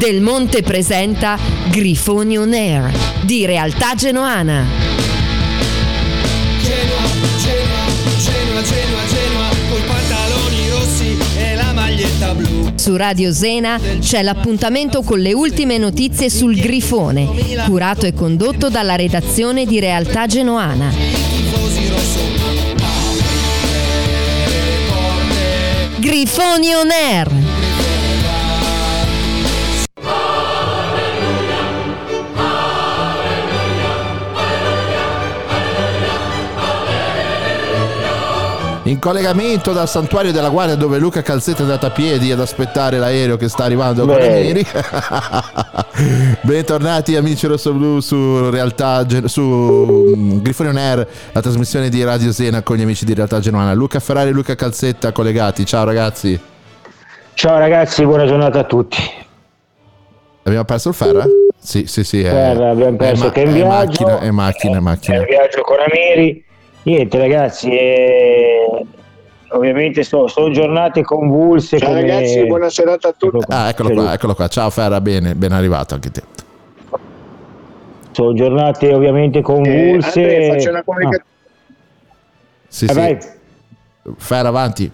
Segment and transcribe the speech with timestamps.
[0.00, 4.64] Del Monte presenta Grifoni On Air di Realtà Genoana.
[6.62, 7.02] Genoa,
[7.38, 7.84] Genoa,
[8.18, 12.72] Genoa, Genoa, Genoa, coi pantaloni rossi e la maglietta blu.
[12.76, 17.28] Su Radio Zena c'è l'appuntamento con le ultime notizie sul Grifone,
[17.66, 20.94] curato e condotto dalla redazione di Realtà Genoana.
[25.98, 27.39] Grifoni On Air.
[38.90, 42.98] In collegamento dal santuario della Guardia dove Luca Calzetta è andato a piedi ad aspettare
[42.98, 44.66] l'aereo che sta arrivando con neri.
[46.42, 52.62] Bentornati amici rossoblu su Realtà su mm, Grifone On Air, la trasmissione di Radio Sena
[52.62, 53.74] con gli amici di Realtà Genuana.
[53.74, 55.64] Luca Ferrari e Luca Calzetta collegati.
[55.64, 56.40] Ciao ragazzi.
[57.34, 58.98] Ciao ragazzi, buona giornata a tutti.
[60.42, 61.24] Abbiamo perso il Ferra?
[61.60, 62.22] Sì, sì, sì.
[62.22, 64.04] È, Ferra, abbiamo perso è che è in è viaggio.
[64.04, 65.16] macchina, è macchina, è È macchina.
[65.18, 66.48] in viaggio con Amiri.
[66.82, 68.86] Niente ragazzi, eh,
[69.50, 71.78] ovviamente sto- sono giornate convulse.
[71.78, 73.26] Ciao come- ragazzi, buona serata a tutti.
[73.36, 73.56] Eccolo qua.
[73.56, 74.48] Ah, eccolo qua, eccolo qua.
[74.48, 76.22] Ciao Ferra, bene, ben arrivato anche te.
[78.12, 80.20] Sono giornate ovviamente Eh, convulse.
[80.20, 81.24] Andrea, faccio una, comunica-
[82.68, 82.94] Sì, Ah, sì.
[82.94, 83.18] vai.
[84.16, 84.90] Ferra avanti.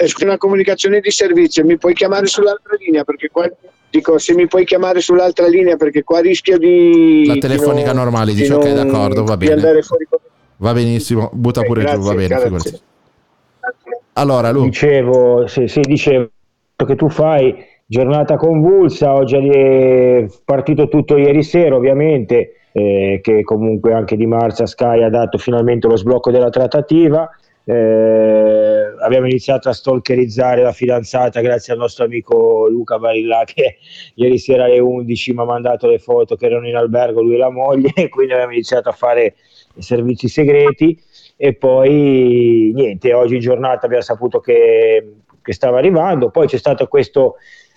[0.00, 3.48] eh, una comunicazione di servizio, mi puoi chiamare sull'altra linea perché qua
[3.90, 8.02] dico se mi puoi chiamare sull'altra linea perché qua rischio di La di telefonica non-
[8.04, 9.60] normale, di dice, ok, non- d'accordo, va di bene.
[9.60, 10.18] andare fuori con-
[10.58, 12.26] Va benissimo, butta Ok, pure giù, va grazie, bene.
[12.26, 12.70] grazie.
[12.70, 12.82] figurati.
[14.14, 16.28] Allora, Lu, Dicevo, sì, sì, dicevo
[16.84, 17.54] che tu fai
[17.86, 24.66] giornata convulsa, oggi è partito tutto ieri sera ovviamente, eh, che comunque anche Di Marzia
[24.66, 27.30] Sky ha dato finalmente lo sblocco della trattativa.
[27.64, 33.76] Eh, abbiamo iniziato a stalkerizzare la fidanzata grazie al nostro amico Luca Barilla che
[34.14, 37.36] ieri sera alle 11 mi ha mandato le foto che erano in albergo lui e
[37.36, 39.34] la moglie quindi abbiamo iniziato a fare
[39.78, 41.00] i servizi segreti
[41.36, 46.86] e poi niente, oggi in giornata abbiamo saputo che, che stava arrivando, poi c'è stato
[46.88, 47.36] questo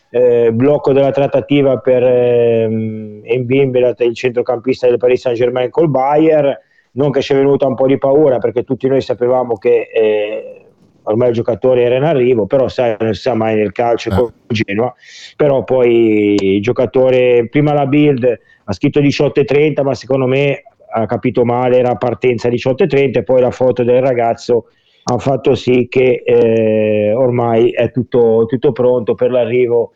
[0.09, 6.59] eh, blocco della trattativa per ehm, Mbimbe, il centrocampista del Paris Saint Germain col Bayer,
[6.93, 10.65] non che ci è venuta un po' di paura perché tutti noi sapevamo che eh,
[11.03, 14.15] ormai il giocatore era in arrivo, però sai, non si sa mai nel calcio Eh.
[14.15, 14.93] con Genoa,
[15.35, 21.45] però poi il giocatore, prima la build ha scritto 18.30 ma secondo me ha capito
[21.45, 24.67] male, era partenza 18.30 e poi la foto del ragazzo
[25.03, 29.93] ha fatto sì che eh, ormai è tutto, tutto pronto per l'arrivo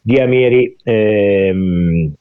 [0.00, 2.12] di Amiri ehm,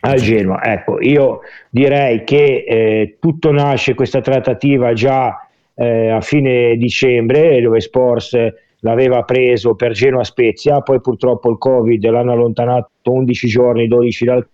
[0.00, 0.62] al Genoa.
[0.62, 7.80] Ecco, io direi che eh, tutto nasce questa trattativa già eh, a fine dicembre, dove
[7.80, 8.36] Sports
[8.80, 14.46] l'aveva preso per Genoa Spezia, poi purtroppo il Covid l'hanno allontanato 11 giorni, 12 dal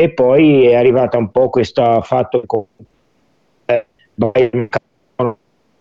[0.00, 2.64] e poi è arrivata un po' questo fatto con
[4.14, 4.68] Bayern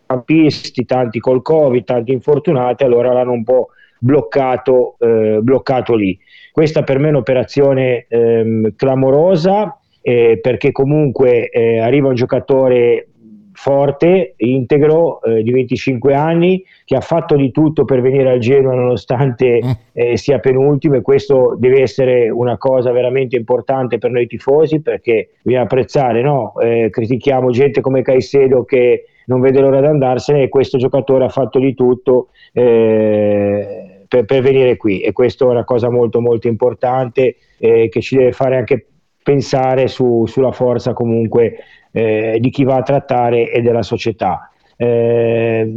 [0.08, 3.68] campisti, tanti col Covid, tanti infortunati, allora l'hanno un po'
[4.00, 6.18] bloccato, eh, bloccato lì.
[6.52, 13.10] Questa per me è un'operazione ehm, clamorosa eh, perché comunque eh, arriva un giocatore
[13.58, 18.76] forte, integro, eh, di 25 anni, che ha fatto di tutto per venire al Genoa
[18.76, 19.60] nonostante
[19.94, 25.30] eh, sia penultimo e questo deve essere una cosa veramente importante per noi tifosi perché
[25.42, 26.54] bisogna apprezzare, no?
[26.60, 31.30] Eh, critichiamo gente come Caicedo che non vede l'ora di andarsene e questo giocatore ha
[31.30, 36.48] fatto di tutto eh, per, per venire qui e questa è una cosa molto molto
[36.48, 38.86] importante eh, che ci deve fare anche
[39.28, 41.58] pensare su, sulla forza comunque
[41.92, 44.52] eh, di chi va a trattare e della società.
[44.76, 45.74] Eh,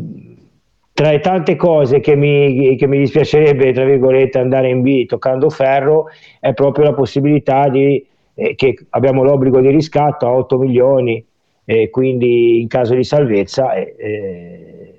[0.93, 5.49] tra le tante cose che mi, che mi, dispiacerebbe, tra virgolette, andare in B toccando
[5.49, 6.09] ferro,
[6.39, 11.25] è proprio la possibilità di, eh, che abbiamo l'obbligo di riscatto a 8 milioni,
[11.71, 14.95] e quindi in caso di salvezza eh, eh,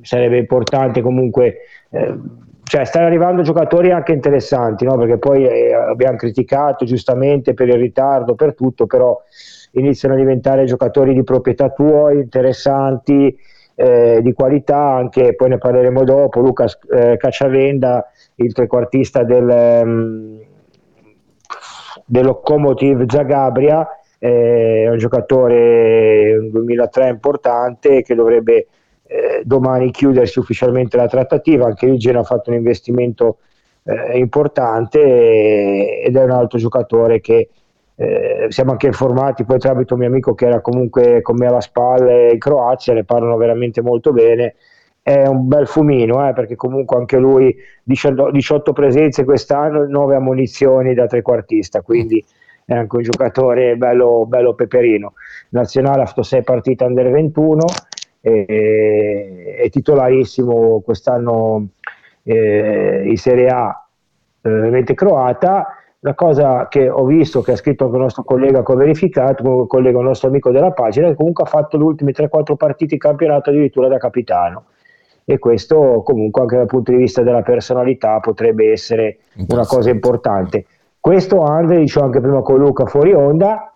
[0.00, 1.58] sarebbe importante comunque,
[1.90, 2.14] eh,
[2.62, 4.96] cioè stanno arrivando giocatori anche interessanti, no?
[4.96, 9.20] perché poi eh, abbiamo criticato giustamente per il ritardo, per tutto, però
[9.76, 13.36] iniziano a diventare giocatori di proprietà tuoi, interessanti,
[13.74, 20.40] eh, di qualità, anche poi ne parleremo dopo, Luca eh, Cacciavenda, il trequartista del, um,
[22.06, 23.86] del Locomotive Zagabria,
[24.18, 28.66] eh, è un giocatore un 2003 importante che dovrebbe
[29.06, 33.38] eh, domani chiudersi ufficialmente la trattativa, anche lì Genoa ha fatto un investimento
[33.82, 37.50] eh, importante e, ed è un altro giocatore che
[37.98, 41.62] eh, siamo anche informati poi tramite un mio amico che era comunque con me alla
[41.62, 44.54] spalla in Croazia, ne parlano veramente molto bene.
[45.02, 51.06] È un bel fumino eh, perché comunque anche lui 18 presenze quest'anno, 9 ammonizioni da
[51.06, 52.22] trequartista, quindi
[52.64, 55.14] è anche un giocatore bello, bello peperino.
[55.50, 57.64] Nazionale ha fatto 6 partite under 21,
[58.20, 61.68] e, è titolarissimo quest'anno
[62.24, 63.86] eh, in Serie A,
[64.42, 65.68] eh, croata
[66.06, 69.62] la cosa che ho visto, che ha scritto anche il nostro collega che ho verificato,
[69.62, 72.94] il collega, il nostro amico della pagina, che comunque ha fatto le ultime 3-4 partite
[72.94, 74.66] in campionato addirittura da capitano.
[75.24, 79.18] E questo comunque anche dal punto di vista della personalità potrebbe essere
[79.48, 80.66] una cosa importante.
[81.00, 83.74] Questo Andre, dicevo anche prima con Luca fuori onda,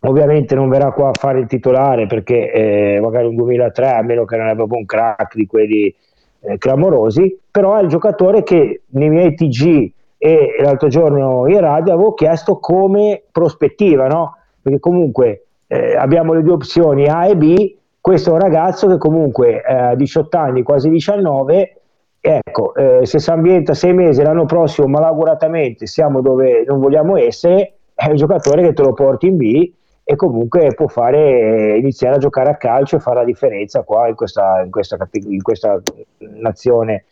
[0.00, 4.24] ovviamente non verrà qua a fare il titolare perché eh, magari un 2003, a meno
[4.24, 5.94] che non è proprio un crack di quelli
[6.40, 9.92] eh, clamorosi, però è il giocatore che nei miei TG
[10.24, 14.38] e l'altro giorno in radio avevo chiesto come prospettiva, no?
[14.62, 18.96] perché comunque eh, abbiamo le due opzioni A e B, questo è un ragazzo che
[18.96, 21.76] comunque eh, ha 18 anni, quasi 19,
[22.18, 27.74] ecco, eh, se si ambienta sei mesi l'anno prossimo malauguratamente siamo dove non vogliamo essere,
[27.94, 29.72] è un giocatore che te lo porti in B
[30.04, 34.14] e comunque può fare, iniziare a giocare a calcio e fare la differenza qua in
[34.14, 35.82] questa, in questa, in questa
[36.16, 37.04] nazione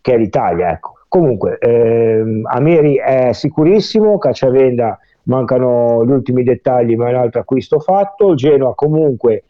[0.00, 0.70] che è l'Italia.
[0.70, 1.03] Ecco.
[1.14, 7.78] Comunque, ehm, Ameri è sicurissimo, Cacciavenda mancano gli ultimi dettagli, ma è un altro acquisto
[7.78, 8.34] fatto.
[8.34, 9.44] Genoa comunque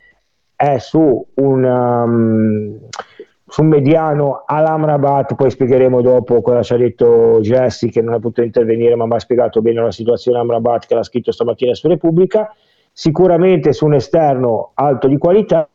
[0.54, 2.78] è su un, um,
[3.48, 8.18] su un mediano all'Amrabat, poi spiegheremo dopo cosa ci ha detto Jesse che non ha
[8.18, 11.88] potuto intervenire, ma mi ha spiegato bene la situazione Amrabat che l'ha scritto stamattina su
[11.88, 12.54] Repubblica.
[12.92, 15.66] Sicuramente su un esterno alto di qualità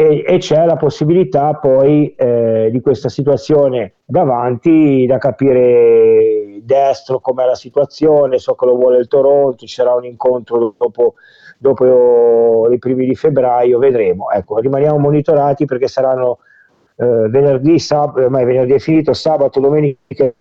[0.00, 7.44] e, e c'è la possibilità poi eh, di questa situazione davanti da capire destro com'è
[7.44, 11.14] la situazione, so che lo vuole il Toronto, ci sarà un incontro dopo,
[11.58, 14.30] dopo i primi di febbraio, vedremo.
[14.30, 16.38] Ecco, rimaniamo monitorati perché saranno
[16.96, 20.32] eh, venerdì, sab- ormai venerdì è finito, sabato, domenica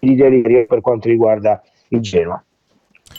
[0.00, 2.42] di delirio per quanto riguarda il Genoa.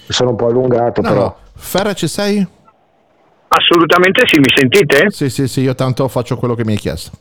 [0.07, 1.35] Sono un po' allungato, no, però.
[1.55, 2.57] Ferra, ci sei?
[3.49, 5.09] Assolutamente sì, mi sentite?
[5.09, 7.11] Sì, sì, sì, io tanto faccio quello che mi hai chiesto.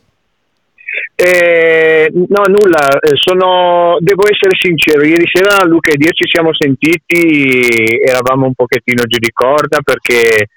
[1.15, 6.51] Eh, no, nulla, eh, sono, devo essere sincero, ieri sera Luca e io ci siamo
[6.53, 10.47] sentiti, eravamo un pochettino giù di corda perché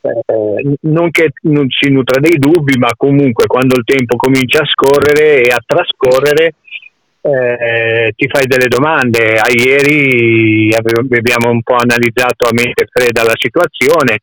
[0.00, 4.66] eh, non che non si nutra dei dubbi, ma comunque quando il tempo comincia a
[4.66, 6.54] scorrere e a trascorrere
[7.20, 9.34] eh, ti fai delle domande.
[9.34, 14.20] A ieri abbiamo un po' analizzato a mente fredda la situazione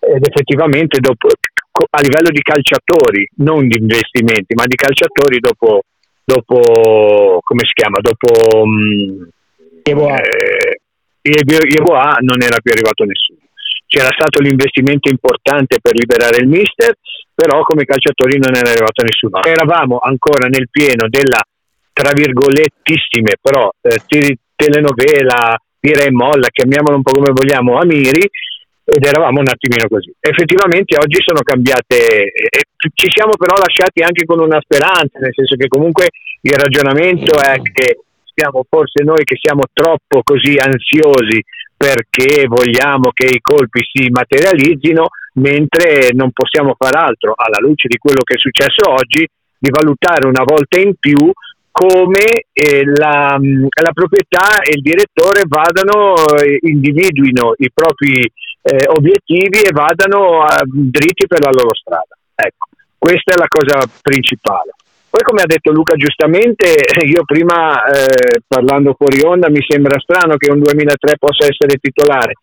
[0.00, 5.82] ed effettivamente dopo, a livello di calciatori, non di investimenti, ma di calciatori dopo,
[6.24, 8.64] dopo come si chiama, dopo
[9.82, 10.78] eh,
[11.22, 13.38] Yeboah non era più arrivato nessuno.
[13.86, 16.94] C'era stato l'investimento importante per liberare il mister,
[17.34, 19.42] però come calciatori non era arrivato nessuno.
[19.42, 21.42] Eravamo ancora nel pieno della,
[21.92, 24.00] tra virgolettissime, però eh,
[24.54, 28.28] telenovela, tira e molla, chiamiamola un po' come vogliamo, Amiri,
[28.90, 30.12] ed eravamo un attimino così.
[30.18, 32.60] Effettivamente oggi sono cambiate, e
[32.94, 36.08] ci siamo però lasciati anche con una speranza, nel senso che comunque
[36.42, 38.00] il ragionamento è che
[38.34, 41.42] siamo forse noi che siamo troppo così ansiosi
[41.76, 47.96] perché vogliamo che i colpi si materializzino, mentre non possiamo far altro, alla luce di
[47.96, 51.30] quello che è successo oggi, di valutare una volta in più
[51.70, 58.30] come eh, la, la, proprietà e il direttore vadano, eh, individuino i propri
[58.62, 62.16] eh, obiettivi e vadano uh, dritti per la loro strada.
[62.34, 64.72] Ecco, questa è la cosa principale.
[65.10, 66.70] Poi come ha detto Luca giustamente,
[67.04, 72.34] io prima eh, parlando fuori onda mi sembra strano che un 2003 possa essere titolare,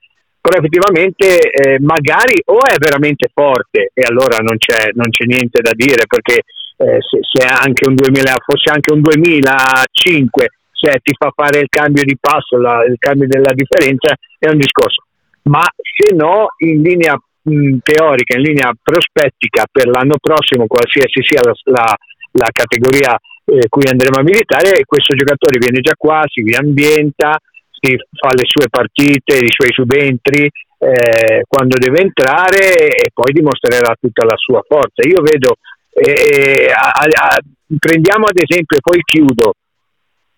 [0.41, 5.61] però effettivamente eh, magari o è veramente forte e allora non c'è, non c'è niente
[5.61, 6.43] da dire perché
[6.75, 10.47] eh, se, se anche un 2000, fosse anche un 2005
[10.77, 14.59] se ti fa fare il cambio di passo, la, il cambio della differenza è un
[14.59, 15.06] discorso,
[15.43, 21.41] ma se no in linea mh, teorica, in linea prospettica per l'anno prossimo, qualsiasi sia
[21.43, 21.95] la, la,
[22.31, 23.17] la categoria
[23.47, 27.39] eh, cui andremo a militare, questo giocatore viene già qua, si riambienta,
[27.69, 33.95] si fa le sue partite, i suoi subentri, eh, quando deve entrare e poi dimostrerà
[33.99, 35.07] tutta la sua forza.
[35.07, 35.55] Io vedo,
[35.93, 37.37] eh, a, a,
[37.79, 39.53] prendiamo ad esempio, e poi chiudo,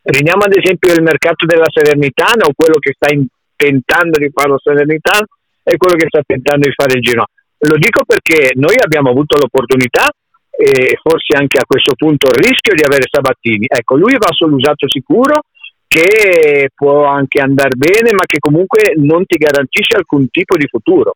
[0.02, 3.26] prendiamo ad esempio il mercato della Salernitana o quello che sta in,
[3.60, 5.28] tentando di fare la Salernitana
[5.64, 7.28] e quello che sta tentando di fare il Genoa.
[7.68, 10.08] Lo dico perché noi abbiamo avuto l'opportunità
[10.48, 13.66] e forse anche a questo punto il rischio di avere Sabattini.
[13.68, 15.44] Ecco, lui va sull'usato sicuro
[15.88, 21.16] che può anche andare bene, ma che comunque non ti garantisce alcun tipo di futuro.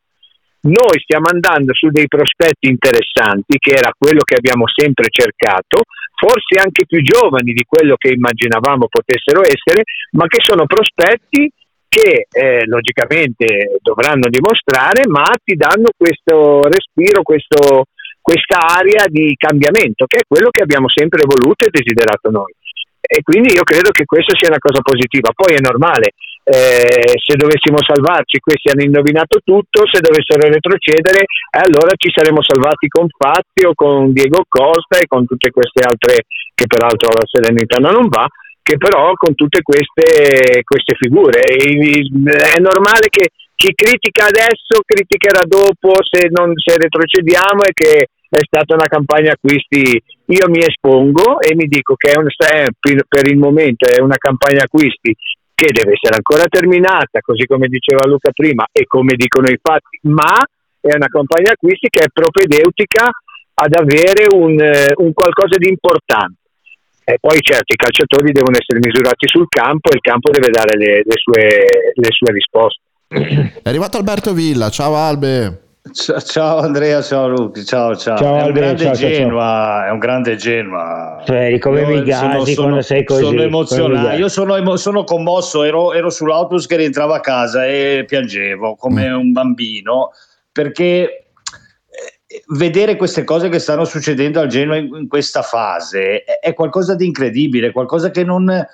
[0.63, 5.83] Noi stiamo andando su dei prospetti interessanti, che era quello che abbiamo sempre cercato,
[6.15, 11.51] forse anche più giovani di quello che immaginavamo potessero essere, ma che sono prospetti
[11.93, 17.85] che eh, logicamente dovranno dimostrare, ma ti danno questo respiro, questo,
[18.19, 22.53] questa area di cambiamento, che è quello che abbiamo sempre voluto e desiderato noi
[23.03, 25.29] e quindi io credo che questa sia una cosa positiva.
[25.35, 31.61] Poi è normale, eh, se dovessimo salvarci, questi hanno indovinato tutto, se dovessero retrocedere, eh,
[31.67, 36.65] allora ci saremmo salvati con Fazio, con Diego Costa e con tutte queste altre, che
[36.65, 38.25] peraltro la Serenità non va,
[38.63, 41.41] che però con tutte queste, queste figure.
[41.41, 48.41] È normale che chi critica adesso criticherà dopo se, non, se retrocediamo e che è
[48.41, 52.25] stata una campagna acquisti, io mi espongo e mi dico che un,
[52.79, 55.15] per il momento è una campagna acquisti
[55.53, 59.99] che deve essere ancora terminata, così come diceva Luca prima e come dicono i fatti,
[60.09, 60.41] ma
[60.81, 63.11] è una campagna acquisti che è propedeutica
[63.53, 66.42] ad avere un, un qualcosa di importante.
[67.05, 70.77] E poi certo i calciatori devono essere misurati sul campo e il campo deve dare
[70.77, 72.81] le, le, sue, le sue risposte.
[73.61, 75.59] È arrivato Alberto Villa, ciao Albe.
[75.91, 78.15] Ciao Andrea, ciao Luca, ciao ciao.
[78.15, 81.21] ciao è, un grande ciao, ciao, Genoa, è un grande Genoa.
[81.25, 83.23] Cioè, come Io mi gasi sono, quando sei così.
[83.23, 88.05] sono emozionato, io sono, emo- sono commosso, ero, ero sull'autobus che rientravo a casa e
[88.07, 90.11] piangevo come un bambino
[90.53, 91.22] perché
[92.47, 96.95] vedere queste cose che stanno succedendo al Genoa in, in questa fase è, è qualcosa
[96.95, 98.67] di incredibile, qualcosa che non eh,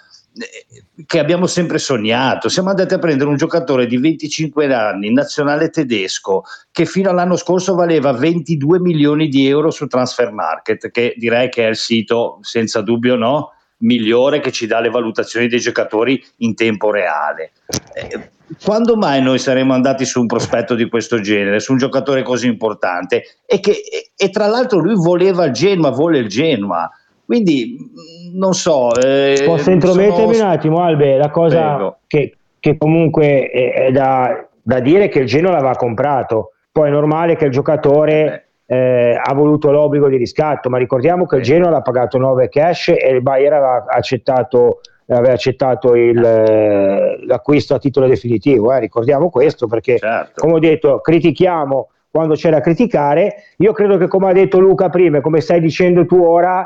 [1.06, 2.50] che abbiamo sempre sognato.
[2.50, 7.74] Siamo andati a prendere un giocatore di 25 anni, nazionale tedesco, che fino all'anno scorso
[7.74, 12.82] valeva 22 milioni di euro su Transfer Market, che direi che è il sito senza
[12.82, 17.51] dubbio no, migliore che ci dà le valutazioni dei giocatori in tempo reale.
[17.93, 18.29] Eh,
[18.63, 22.48] quando mai noi saremmo andati su un prospetto di questo genere, su un giocatore così
[22.48, 23.24] importante?
[23.45, 26.89] E, che, e, e tra l'altro lui voleva il Genoa, vuole il Genoa.
[27.25, 28.93] Quindi mh, non so.
[28.95, 31.17] eh, Posso intromettermi sono- un attimo, Albe?
[31.17, 36.53] La cosa che, che comunque è, è da, da dire che il Genoa l'aveva comprato.
[36.71, 41.38] Poi è normale che il giocatore eh, ha voluto l'obbligo di riscatto, ma ricordiamo che
[41.38, 47.25] il Genoa l'ha pagato 9 cash e il Bayer aveva accettato, aveva accettato il, eh,
[47.25, 48.71] l'acquisto a titolo definitivo.
[48.71, 48.79] eh.
[48.79, 50.33] Ricordiamo questo perché, Certo.
[50.41, 53.35] come ho detto, critichiamo quando c'è da criticare.
[53.57, 56.63] Io credo che, come ha detto Luca prima, e come stai dicendo tu ora,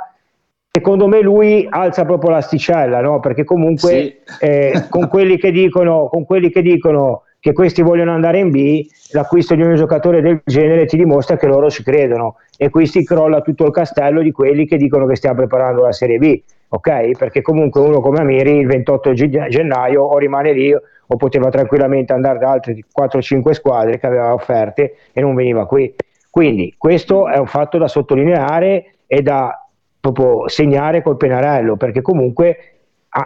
[0.69, 3.21] secondo me lui alza proprio l'asticella, no?
[3.21, 4.15] Perché comunque Sì.
[4.41, 8.87] eh, con, quelli che dicono, con quelli che dicono che questi vogliono andare in B,
[9.11, 13.03] l'acquisto di un giocatore del genere ti dimostra che loro ci credono e qui si
[13.03, 17.17] crolla tutto il castello di quelli che dicono che stiamo preparando la Serie B, ok?
[17.17, 22.13] Perché comunque uno come Amiri il 28 gi- gennaio o rimane lì o poteva tranquillamente
[22.13, 25.93] andare da altre 4-5 squadre che aveva offerte e non veniva qui.
[26.29, 29.67] Quindi questo è un fatto da sottolineare e da
[29.99, 32.72] proprio segnare col pennarello, perché comunque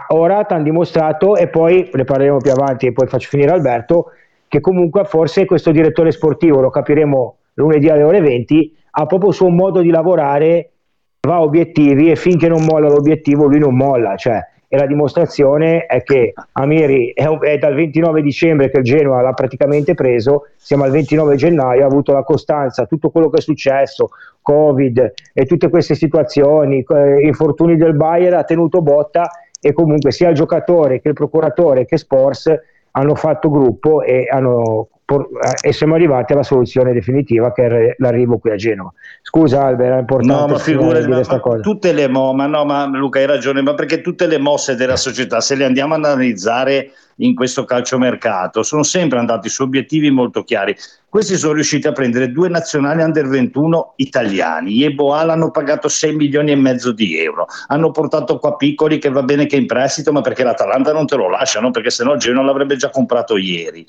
[0.08, 4.12] ora ti hanno dimostrato, e poi ne parleremo più avanti e poi faccio finire Alberto,
[4.48, 9.34] che comunque forse questo direttore sportivo, lo capiremo lunedì alle ore 20, ha proprio il
[9.34, 10.70] suo modo di lavorare,
[11.20, 14.40] va a obiettivi e finché non molla l'obiettivo lui non molla, cioè,
[14.70, 19.32] e la dimostrazione è che Amiri è, è dal 29 dicembre che il Genoa l'ha
[19.32, 24.10] praticamente preso, siamo al 29 gennaio, ha avuto la costanza, tutto quello che è successo,
[24.42, 29.30] Covid e tutte queste situazioni, eh, infortuni del Bayern, ha tenuto botta
[29.60, 32.52] e comunque sia il giocatore che il procuratore che Sports
[32.92, 34.88] hanno fatto gruppo e hanno
[35.62, 38.92] e siamo arrivati alla soluzione definitiva che è l'arrivo qui a Genova.
[39.22, 41.60] Scusa Albert, è importante No, ma figurati, dire ma, questa ma cosa.
[41.60, 44.96] tutte le mo- ma no, ma Luca hai ragione, ma perché tutte le mosse della
[44.96, 50.42] società, se le andiamo ad analizzare in questo calciomercato, sono sempre andati su obiettivi molto
[50.44, 50.76] chiari.
[51.10, 54.72] Questi sono riusciti a prendere due nazionali under 21 italiani.
[54.72, 57.46] Yeboah l'hanno pagato 6 milioni e mezzo di euro.
[57.68, 61.06] Hanno portato qua piccoli che va bene che è in prestito, ma perché l'Atalanta non
[61.06, 61.70] te lo lascia, no?
[61.70, 63.86] perché sennò il Genoa l'avrebbe già comprato ieri.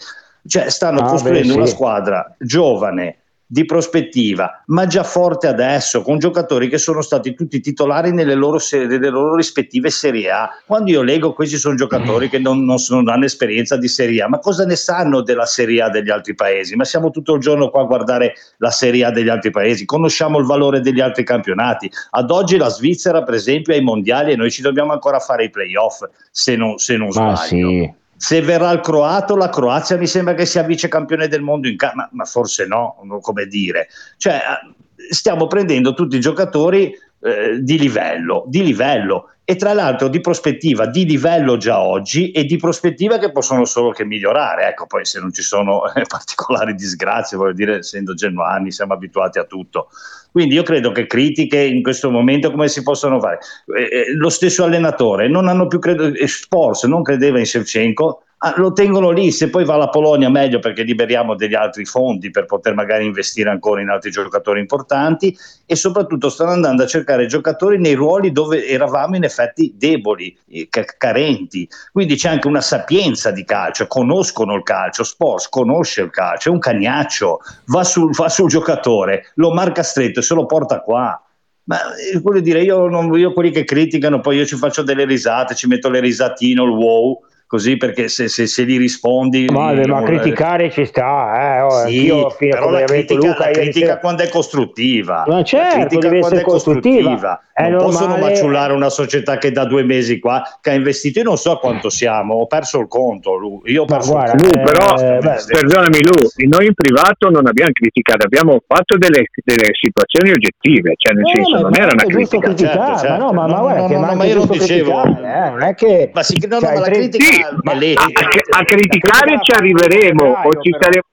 [0.48, 1.58] Cioè, stanno Ah, beh, costruendo sì.
[1.58, 3.18] una squadra giovane,
[3.52, 8.60] di prospettiva, ma già forte adesso, con giocatori che sono stati tutti titolari nelle loro,
[8.60, 10.50] se- nelle loro rispettive Serie A.
[10.68, 14.30] Quando io leggo questi sono giocatori che non, non non hanno esperienza di Serie A,
[14.30, 16.76] ma cosa ne sanno della Serie A degli altri paesi?
[16.76, 20.38] Ma siamo tutto il giorno qua a guardare la Serie A degli altri paesi, conosciamo
[20.38, 21.90] il valore degli altri campionati.
[22.12, 25.50] Ad oggi la Svizzera, per esempio, ai mondiali e noi ci dobbiamo ancora fare i
[25.50, 27.70] playoff, se non, se non sbaglio.
[27.70, 27.94] sì.
[28.22, 31.78] Se verrà il croato, la Croazia mi sembra che sia vice campione del mondo in
[31.78, 33.88] ca- ma, ma forse no, come dire.
[34.18, 40.10] Cioè, eh, stiamo prendendo tutti i giocatori eh, di livello, di livello e tra l'altro
[40.10, 44.68] di prospettiva di livello già oggi e di prospettiva che possono solo che migliorare.
[44.68, 49.40] Ecco, poi se non ci sono eh, particolari disgrazie, voglio dire, essendo genuani, siamo abituati
[49.40, 49.90] a tutto.
[50.32, 53.40] Quindi io credo che critiche in questo momento come si possono fare?
[53.76, 58.26] Eh, eh, lo stesso allenatore, non hanno più credo, eh, Spors non credeva in Shevchenko,
[58.56, 62.46] lo tengono lì, se poi va alla Polonia meglio perché liberiamo degli altri fondi per
[62.46, 67.78] poter magari investire ancora in altri giocatori importanti e soprattutto stanno andando a cercare giocatori
[67.78, 71.68] nei ruoli dove eravamo in effetti deboli, eh, ca- carenti.
[71.92, 76.52] Quindi c'è anche una sapienza di calcio, conoscono il calcio, Spors conosce il calcio, è
[76.54, 81.22] un cagnaccio, va sul, va sul giocatore, lo marca stretto e se lo porta qua.
[81.66, 85.06] Ma eh, voglio dire, io, non, io quelli che criticano, poi io ci faccio delle
[85.06, 87.20] risate, ci metto le risatine, il wow,
[87.50, 89.48] così perché se, se, se gli rispondi...
[89.48, 91.62] Vabbè, ma non- criticare ci sta, eh.
[91.62, 95.24] Oh, sì, però la critica, Luca, la critica sera- quando è costruttiva.
[95.26, 97.42] Ma La certo, critica deve quando essere costruttiva.
[97.52, 101.20] È Non possono normale- maciullare una società che da due mesi qua che ha investito,
[101.20, 103.36] io non so a quanto siamo, ho perso il conto.
[103.36, 103.62] Lu.
[103.66, 104.72] Io ho Ma perso guarda, il Lu, conto.
[104.72, 109.70] però, eh, beh, perdonami Lu, noi in privato non abbiamo criticato, abbiamo fatto delle, delle
[109.74, 112.46] situazioni oggettive, cioè nel No, senso ma- non ma era una critica.
[112.46, 113.56] criticare, Certo, ma no, ma, certo.
[113.56, 116.12] ma guarda No, che no, ma no, ma io non dicevo- eh, non è che
[116.14, 117.39] Ma, sì, no, no, cioè, ma la critica Sì,
[117.78, 117.94] lì.
[117.96, 121.04] a, a- a criticare ci arriveremo o ci saremo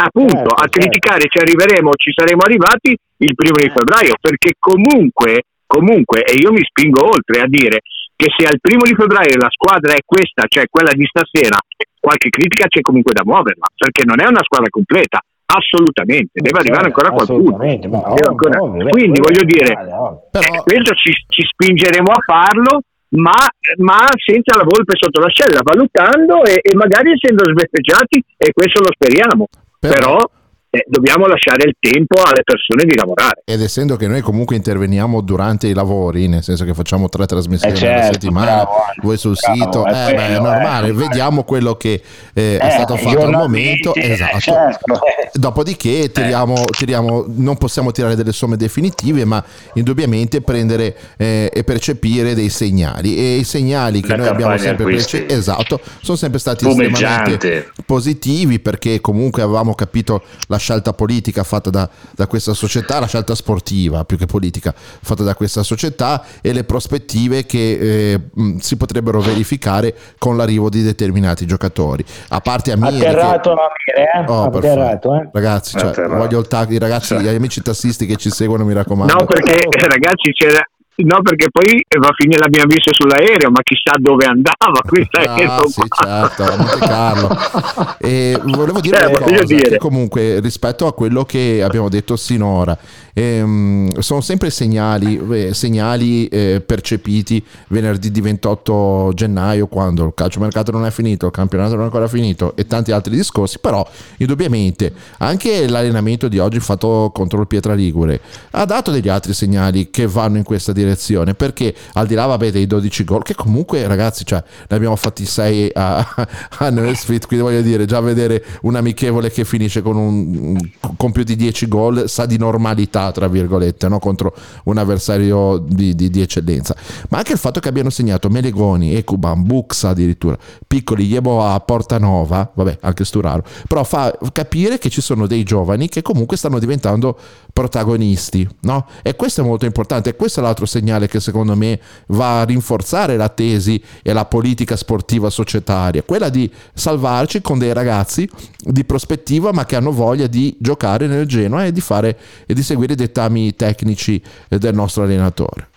[0.00, 0.78] appunto Certo, a certo.
[0.78, 6.52] criticare ci arriveremo ci saremo arrivati il primo di febbraio perché comunque comunque e io
[6.52, 7.80] mi spingo oltre a dire
[8.14, 11.58] che se al primo di febbraio la squadra è questa cioè quella di stasera
[11.98, 15.18] qualche critica c'è comunque da muoverla perché non è una squadra completa
[15.50, 17.56] assolutamente deve arrivare ancora qualcuno
[17.88, 18.58] ma ancora-
[18.90, 23.34] quindi voglio dire eh, questo ci, ci spingeremo a farlo, ma,
[23.78, 28.92] ma senza la volpe sotto l'ascella, valutando e, e magari essendo sbeffeggiati, e questo lo
[28.92, 29.46] speriamo.
[29.78, 30.30] Però- Però,
[30.70, 33.42] eh, dobbiamo lasciare il tempo alle persone di lavorare.
[33.44, 37.72] ed essendo che noi comunque interveniamo durante i lavori, nel senso che facciamo tre trasmissioni
[37.74, 38.70] Eh, certo, alla settimana, bravo,
[39.02, 40.92] voi sul bravo, sito, è eh, beh, è quello, normale, eh.
[40.92, 42.02] vediamo quello che
[42.34, 43.94] eh, è Eh, stato fatto al momento.
[43.94, 44.38] eh, Esatto.
[44.40, 45.30] certo, eh.
[45.32, 49.42] Dopodiché tiriamo, tiriamo- non possiamo tirare delle somme definitive, ma
[49.74, 53.16] indubbiamente prendere eh, e percepire dei segnali.
[53.16, 58.58] E i segnali che La noi abbiamo sempre percepito, esatto, sono sempre stati estremamente positivi
[58.60, 64.04] perché comunque avevamo capito la scelta politica fatta da, da questa società, la scelta sportiva
[64.04, 69.20] più che politica fatta da questa società e le prospettive che eh, mh, si potrebbero
[69.20, 72.04] verificare con l'arrivo di determinati giocatori.
[72.28, 74.30] A parte Amiri che- Atterrato Amire, eh?
[74.30, 75.28] Oh, Atterrato, eh?
[75.32, 76.16] Ragazzi, cioè, Atterrato.
[76.16, 79.14] voglio il tag- i ragazzi, gli amici tassisti che ci seguono, mi raccomando.
[79.14, 80.62] No, perché eh, ragazzi c'era.
[81.00, 85.52] No, perché poi va a finire l'abbiamo visto sull'aereo, ma chissà dove andava questo aereo.
[85.52, 87.96] Ah, sì, certo, a Monte Carlo.
[88.00, 89.68] E volevo dire Eh, una cosa, dire.
[89.70, 92.76] che comunque rispetto a quello che abbiamo detto sinora,
[93.14, 100.72] ehm, sono sempre segnali, eh, segnali eh, percepiti venerdì di 28 gennaio quando il calciomercato
[100.72, 104.92] non è finito, il campionato non è ancora finito e tanti altri discorsi, però indubbiamente
[105.18, 110.08] anche l'allenamento di oggi fatto contro il Pietra Ligure ha dato degli altri segnali che
[110.08, 114.24] vanno in questa direzione perché al di là vabbè, dei 12 gol che comunque ragazzi
[114.24, 119.30] cioè, ne abbiamo fatti 6 a, a Nullsfit quindi voglio dire già vedere un amichevole
[119.30, 120.58] che finisce con, un,
[120.96, 123.98] con più di 10 gol sa di normalità tra virgolette no?
[123.98, 126.74] contro un avversario di, di- di eccellenza
[127.10, 132.78] ma anche il fatto che abbiano segnato Melegoni, Ekuban, Buxa addirittura piccoli Yeboah, Portanova vabbè
[132.82, 137.18] anche Sturaro però fa capire che ci sono dei giovani che comunque stanno diventando
[137.52, 138.86] protagonisti no?
[139.02, 142.44] e questo è molto importante e questo è l'altro segnale che secondo me va a
[142.44, 148.84] rinforzare la tesi e la politica sportiva societaria, quella di salvarci con dei ragazzi di
[148.84, 152.92] prospettiva ma che hanno voglia di giocare nel Genoa e di, fare, e di seguire
[152.92, 155.68] i dettami tecnici eh, del nostro allenatore.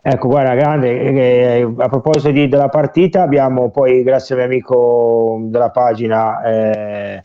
[0.00, 5.38] Ecco, guarda, grande, eh, a proposito di, della partita, abbiamo poi, grazie al mio amico
[5.42, 7.24] della pagina, eh, eh,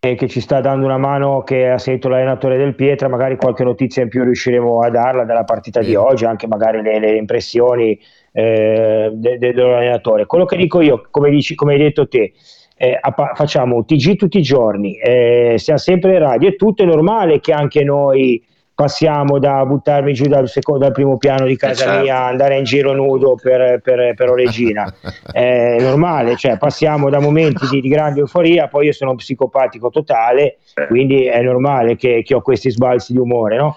[0.00, 4.02] che ci sta dando una mano, che ha sentito l'allenatore del Pietra, magari qualche notizia
[4.02, 8.00] in più riusciremo a darla della partita di oggi, anche magari le, le impressioni
[8.32, 10.24] eh, de, de, dell'allenatore.
[10.24, 12.32] Quello che dico io, come, dici, come hai detto te,
[12.78, 12.98] eh,
[13.34, 17.52] facciamo TG tutti i giorni, eh, siamo sempre in radio, è tutto è normale che
[17.52, 18.42] anche noi
[18.80, 22.00] passiamo da buttarmi giù dal, secondo, dal primo piano di casa certo.
[22.00, 24.90] mia, andare in giro nudo per, per, per Oregina.
[25.30, 29.90] È normale, cioè passiamo da momenti di, di, grande euforia, poi io sono un psicopatico
[29.90, 33.76] totale, quindi è normale che, che ho questi sbalzi di umore, no?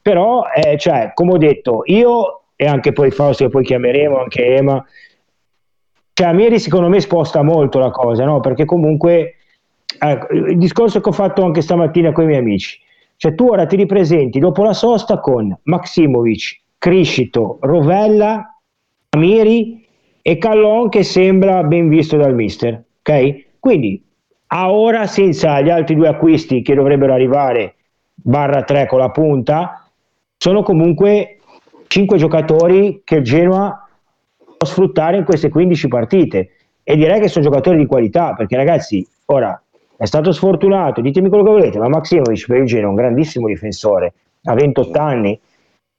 [0.00, 4.54] Però, eh, cioè, come ho detto, io e anche poi Fausto che poi chiameremo, anche
[4.54, 4.84] Ema,
[6.12, 8.38] cioè Amieri secondo me sposta molto la cosa, no?
[8.38, 9.34] Perché comunque,
[9.98, 12.80] ecco, il discorso che ho fatto anche stamattina con i miei amici,
[13.18, 18.56] cioè tu ora ti ripresenti dopo la sosta con Maximovic, Criscito, Rovella,
[19.10, 19.84] Amiri
[20.22, 22.80] e Callon che sembra ben visto dal mister.
[23.00, 23.46] Ok?
[23.58, 24.00] Quindi
[24.46, 27.74] a ora senza gli altri due acquisti che dovrebbero arrivare
[28.14, 29.90] barra 3 con la punta,
[30.36, 31.38] sono comunque
[31.88, 33.84] 5 giocatori che il Genoa
[34.36, 36.50] può sfruttare in queste 15 partite.
[36.84, 39.60] E direi che sono giocatori di qualità, perché ragazzi, ora
[40.00, 43.48] è stato sfortunato, ditemi quello che volete, ma Maximovic per il Genoa è un grandissimo
[43.48, 45.40] difensore, ha 28 anni,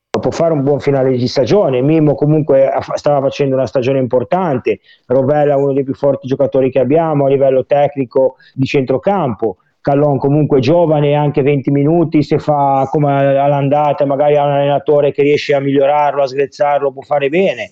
[0.09, 5.55] può fare un buon finale di stagione, Mimmo comunque stava facendo una stagione importante, Rovella
[5.55, 10.62] è uno dei più forti giocatori che abbiamo a livello tecnico di centrocampo, Callon comunque
[10.62, 15.59] giovane, anche 20 minuti, se fa come all'andata magari ha un allenatore che riesce a
[15.59, 17.69] migliorarlo, a sgrezzarlo, può fare bene,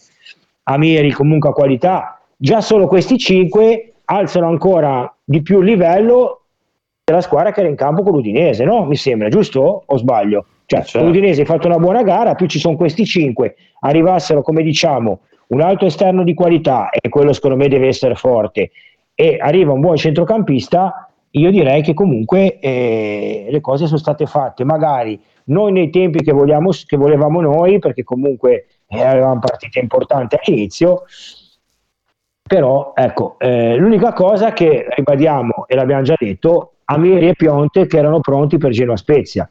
[0.63, 6.41] Amieri comunque ha qualità, già solo questi 5 alzano ancora di più il livello
[7.03, 8.85] della squadra che era in campo con l'Udinese, no?
[8.85, 9.83] Mi sembra, giusto?
[9.85, 10.45] O sbaglio?
[10.65, 11.05] Cioè, certo.
[11.05, 15.61] l'Udinese ha fatto una buona gara, più ci sono questi cinque, arrivassero, come diciamo, un
[15.61, 18.71] alto esterno di qualità, e quello secondo me deve essere forte,
[19.15, 24.63] e arriva un buon centrocampista, io direi che comunque eh, le cose sono state fatte,
[24.65, 30.35] magari non nei tempi che, vogliamo, che volevamo noi, perché comunque eh, avevamo partite importanti
[30.35, 31.03] all'inizio,
[32.47, 37.97] però ecco, eh, l'unica cosa che ribadiamo, e l'abbiamo già detto, Amiri e Pionte che
[37.97, 39.47] erano pronti per Genoa Spezia.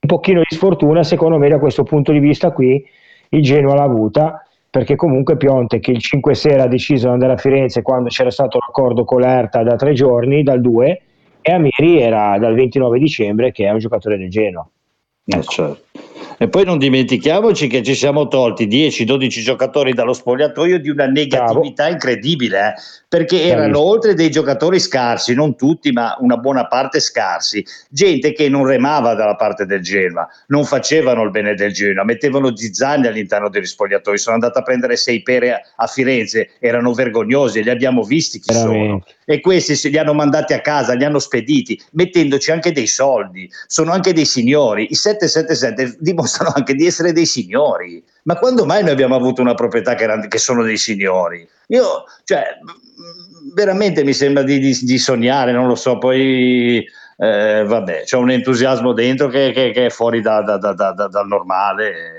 [0.00, 2.84] Un pochino di sfortuna, secondo me, da questo punto di vista qui,
[3.30, 7.32] il Genoa l'ha avuta, perché comunque Pionte che il 5 sera ha deciso di andare
[7.32, 11.02] a Firenze quando c'era stato l'accordo con l'Erta da tre giorni, dal 2,
[11.40, 14.68] e Amiri era dal 29 dicembre che è un giocatore del Genoa.
[15.24, 15.80] Eh, certo.
[16.40, 21.82] E poi non dimentichiamoci che ci siamo tolti 10-12 giocatori dallo spogliatoio di una negatività
[21.82, 21.92] Bravo.
[21.92, 22.72] incredibile, eh?
[23.08, 28.48] perché erano oltre dei giocatori scarsi, non tutti, ma una buona parte scarsi, gente che
[28.48, 33.48] non remava dalla parte del Genoa, non facevano il bene del Genoa, mettevano zizzanni all'interno
[33.48, 34.16] degli spogliatoi.
[34.16, 38.86] Sono andato a prendere sei pere a Firenze, erano vergognosi, li abbiamo visti chi Veramente.
[38.86, 39.04] sono.
[39.24, 43.50] E questi se li hanno mandati a casa, li hanno spediti, mettendoci anche dei soldi.
[43.66, 44.86] Sono anche dei signori.
[44.90, 48.02] I 777 dimostrano dimostrano anche di essere dei signori.
[48.24, 51.48] Ma quando mai noi abbiamo avuto una proprietà che, erano, che sono dei signori?
[51.68, 52.58] Io, cioè,
[53.54, 56.84] veramente mi sembra di, di, di sognare, non lo so, poi
[57.16, 61.26] eh, vabbè, c'è un entusiasmo dentro che, che, che è fuori da, da, da, dal
[61.26, 62.17] normale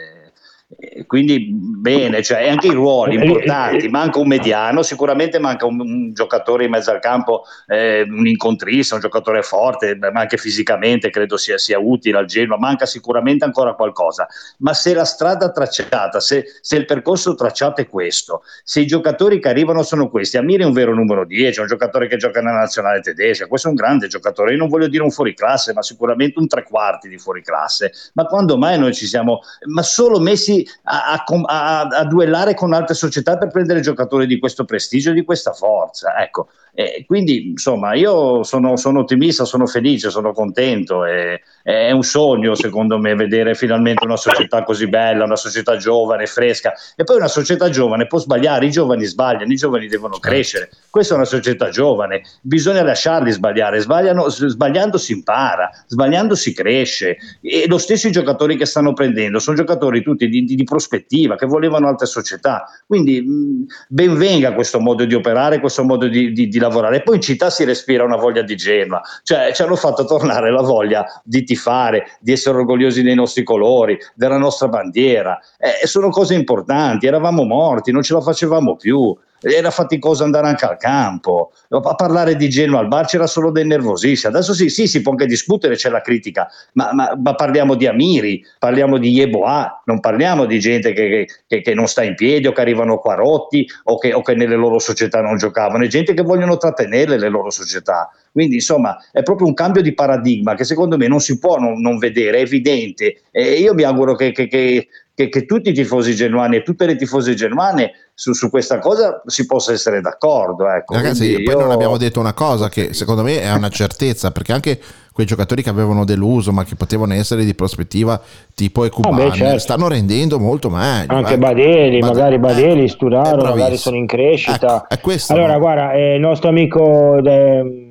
[1.07, 6.65] quindi bene, cioè anche i ruoli importanti, manca un mediano, sicuramente manca un, un giocatore
[6.65, 11.57] in mezzo al campo, eh, un incontrista, un giocatore forte, ma anche fisicamente credo sia,
[11.57, 14.27] sia, utile al Genoa, manca sicuramente ancora qualcosa,
[14.59, 19.39] ma se la strada tracciata, se, se, il percorso tracciato è questo, se i giocatori
[19.39, 22.41] che arrivano sono questi, Amiri è un vero numero 10, è un giocatore che gioca
[22.41, 25.81] nella nazionale tedesca, questo è un grande giocatore, io non voglio dire un fuoriclasse, ma
[25.81, 30.58] sicuramente un tre quarti di fuoriclasse, ma quando mai noi ci siamo, ma solo messi
[30.83, 35.53] a, a, a, duellare con altre società per prendere giocatori di questo prestigio, di questa
[35.53, 36.21] forza.
[36.21, 41.03] Ecco, e quindi, insomma, io sono, sono, ottimista, sono felice, sono contento.
[41.03, 46.25] E, è un sogno, secondo me, vedere finalmente una società così bella, una società giovane,
[46.25, 46.71] fresca.
[46.95, 50.29] E poi una società giovane può sbagliare, i giovani sbagliano, i giovani devono certo.
[50.29, 50.69] crescere.
[50.89, 53.81] Questa è una società giovane, bisogna lasciarli sbagliare.
[53.81, 57.17] Sbagliano, sbagliando si impara, sbagliando si cresce.
[57.41, 61.35] E lo stesso i giocatori che stanno prendendo sono giocatori tutti di, di, di prospettiva,
[61.35, 62.63] che volevano altre società.
[62.87, 67.03] Quindi, mh, ben venga questo modo di operare, questo modo di, di lavorare lavorare.
[67.03, 70.61] Poi in città si respira una voglia di Genoa, cioè ci hanno fatto tornare la
[70.61, 75.37] voglia di tifare, di essere orgogliosi dei nostri colori, della nostra bandiera.
[75.57, 80.65] Eh, sono cose importanti, eravamo morti, non ce la facevamo più era faticoso andare anche
[80.65, 81.51] al campo.
[81.69, 84.33] A parlare di Genoa al bar c'era solo del nervosissimo.
[84.33, 87.87] Adesso sì, sì, si può anche discutere, c'è la critica, ma, ma, ma parliamo di
[87.87, 92.47] Amiri, parliamo di Yeboah, non parliamo di gente che, che, che, non sta in piedi
[92.47, 95.87] o che arrivano qua rotti o che, o che nelle loro società non giocavano, è
[95.87, 98.09] gente che vogliono trattenere le loro società.
[98.31, 101.81] Quindi insomma è proprio un cambio di paradigma che secondo me non si può non,
[101.81, 103.21] non vedere, è evidente.
[103.31, 104.87] E io mi auguro che, che, che,
[105.27, 109.45] che, tutti i tifosi genuani e tutte le tifose genuane su, su, questa cosa si
[109.45, 110.69] possa essere d'accordo.
[110.69, 110.93] Ecco.
[110.93, 111.59] Ragazzi, Quindi poi io...
[111.59, 114.79] non abbiamo detto una cosa che secondo me è una certezza, perché anche
[115.11, 118.21] quei giocatori che avevano deluso ma che potevano essere di prospettiva
[118.55, 119.59] tipo Ecubani oh, certo.
[119.59, 121.13] stanno rendendo molto meglio.
[121.13, 121.37] Anche eh.
[121.37, 124.85] Badeli, Bade- magari Badeli, eh, Sturaro, magari sono in crescita.
[124.87, 125.59] Ecco, allora, no?
[125.59, 127.88] guarda, eh, il nostro amico de,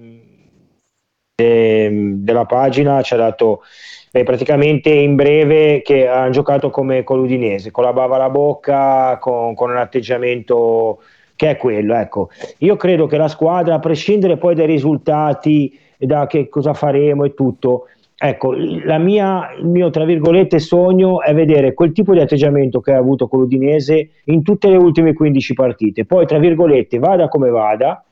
[1.38, 3.62] de, della pagina ci ha dato
[4.10, 9.18] eh, praticamente in breve che hanno giocato come con l'Udinese, con la bava alla bocca,
[9.18, 11.00] con, con un atteggiamento
[11.36, 11.94] che è quello.
[11.94, 12.30] Ecco.
[12.58, 17.34] Io credo che la squadra, a prescindere poi dai risultati, da che cosa faremo e
[17.34, 22.92] tutto, ecco, mia, il mio tra virgolette sogno è vedere quel tipo di atteggiamento che
[22.92, 26.04] ha avuto con l'Udinese in tutte le ultime 15 partite.
[26.04, 28.02] Poi, tra virgolette, vada come vada,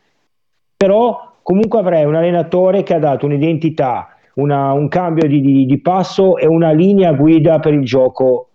[0.76, 5.78] però comunque avrei un allenatore che ha dato un'identità una, un cambio di, di, di,
[5.78, 8.48] passo e una linea guida per il gioco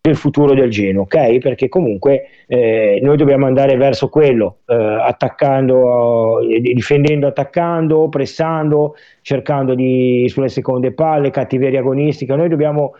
[0.00, 1.40] del futuro del Genoa, ok?
[1.40, 9.74] Perché comunque eh, noi dobbiamo andare verso quello, eh, attaccando, eh, difendendo, attaccando, pressando, cercando
[9.74, 12.94] di, sulle seconde palle, cattiveria agonistica, noi dobbiamo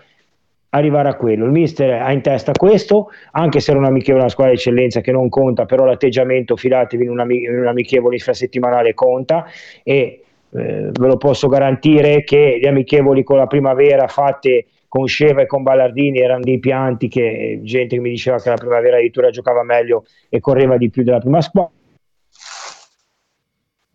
[0.71, 1.45] arrivare a quello.
[1.45, 5.13] Il mister ha in testa questo, anche se era un'amichevole, una squadra di eccellenza che
[5.13, 9.47] non conta, però l'atteggiamento fidatevi in, in un'amichevole infrasettimanale conta
[9.83, 15.43] e eh, ve lo posso garantire che gli amichevoli con la primavera fatte con Sceva
[15.43, 19.29] e con Ballardini erano dei pianti che gente che mi diceva che la primavera addirittura
[19.29, 21.73] giocava meglio e correva di più della prima squadra.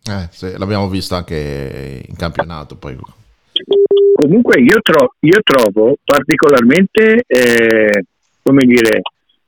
[0.06, 2.96] Eh, sì, l'abbiamo visto anche in campionato poi.
[4.14, 8.04] Comunque io, tro- io trovo particolarmente eh,
[8.42, 9.02] come dire,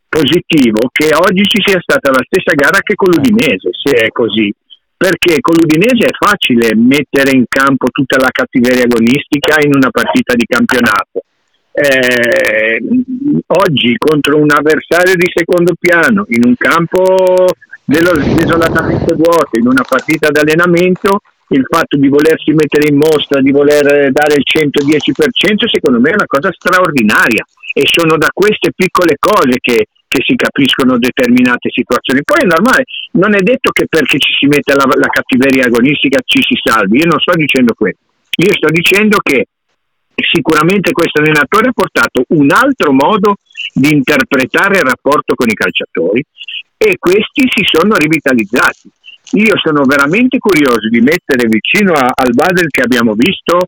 [0.08, 4.52] positivo che oggi ci sia stata la stessa gara che con l'Udinese, se è così
[4.96, 10.34] perché con l'Udinese è facile mettere in campo tutta la cattiveria agonistica in una partita
[10.34, 11.20] di campionato.
[11.70, 12.80] Eh,
[13.48, 17.44] oggi contro un avversario di secondo piano, in un campo
[17.84, 24.10] desolatamente vuoto, in una partita d'allenamento, il fatto di volersi mettere in mostra, di voler
[24.10, 29.58] dare il 110%, secondo me è una cosa straordinaria e sono da queste piccole cose
[29.60, 32.22] che che si capiscono determinate situazioni.
[32.22, 36.20] Poi è normale, non è detto che perché ci si mette la, la cattiveria agonistica
[36.24, 38.00] ci si salvi, io non sto dicendo questo,
[38.36, 39.46] io sto dicendo che
[40.16, 43.36] sicuramente questo allenatore ha portato un altro modo
[43.74, 46.24] di interpretare il rapporto con i calciatori
[46.78, 48.88] e questi si sono rivitalizzati.
[49.32, 53.66] Io sono veramente curioso di mettere vicino a, al Badel che abbiamo visto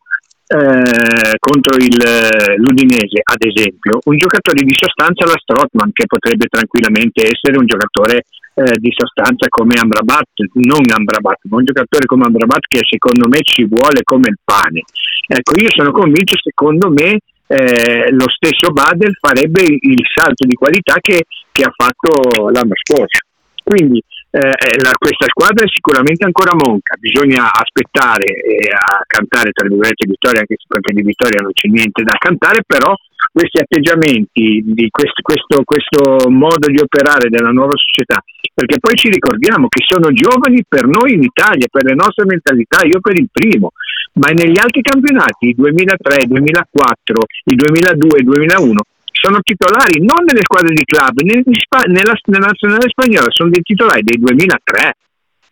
[0.49, 6.47] eh, contro il, eh, l'Udinese, ad esempio, un giocatore di sostanza la Strotman, che potrebbe
[6.47, 12.25] tranquillamente essere un giocatore eh, di sostanza come Amrabat, non Amrabat, ma un giocatore come
[12.25, 14.83] Amrabat che secondo me ci vuole come il pane.
[15.27, 17.19] Ecco, io sono convinto, secondo me,
[17.49, 23.21] eh, lo stesso Badel farebbe il salto di qualità che, che ha fatto l'anno scorso.
[23.63, 29.53] Quindi eh, eh, la, questa squadra è sicuramente ancora monca, bisogna aspettare eh, a cantare
[29.53, 32.93] tra virgolette vittoria, anche se di vittoria non c'è niente da cantare, però
[33.33, 38.21] questi atteggiamenti, di questo, questo, questo modo di operare della nuova società,
[38.53, 42.85] perché poi ci ricordiamo che sono giovani per noi in Italia, per le nostre mentalità,
[42.85, 43.73] io per il primo,
[44.21, 48.81] ma negli altri campionati, il 2003, il 2004, il 2002, il 2001,
[49.19, 51.43] sono titolari non nelle squadre di club, nella,
[51.91, 54.95] nella, nazionale spagnola, sono dei titolari del 2003.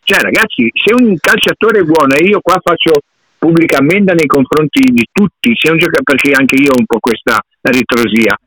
[0.07, 3.03] Cioè ragazzi, se un calciatore è buono, e io qua faccio
[3.37, 8.39] pubblica ammenda nei confronti di tutti, gioca- perché anche io ho un po' questa ritrosia,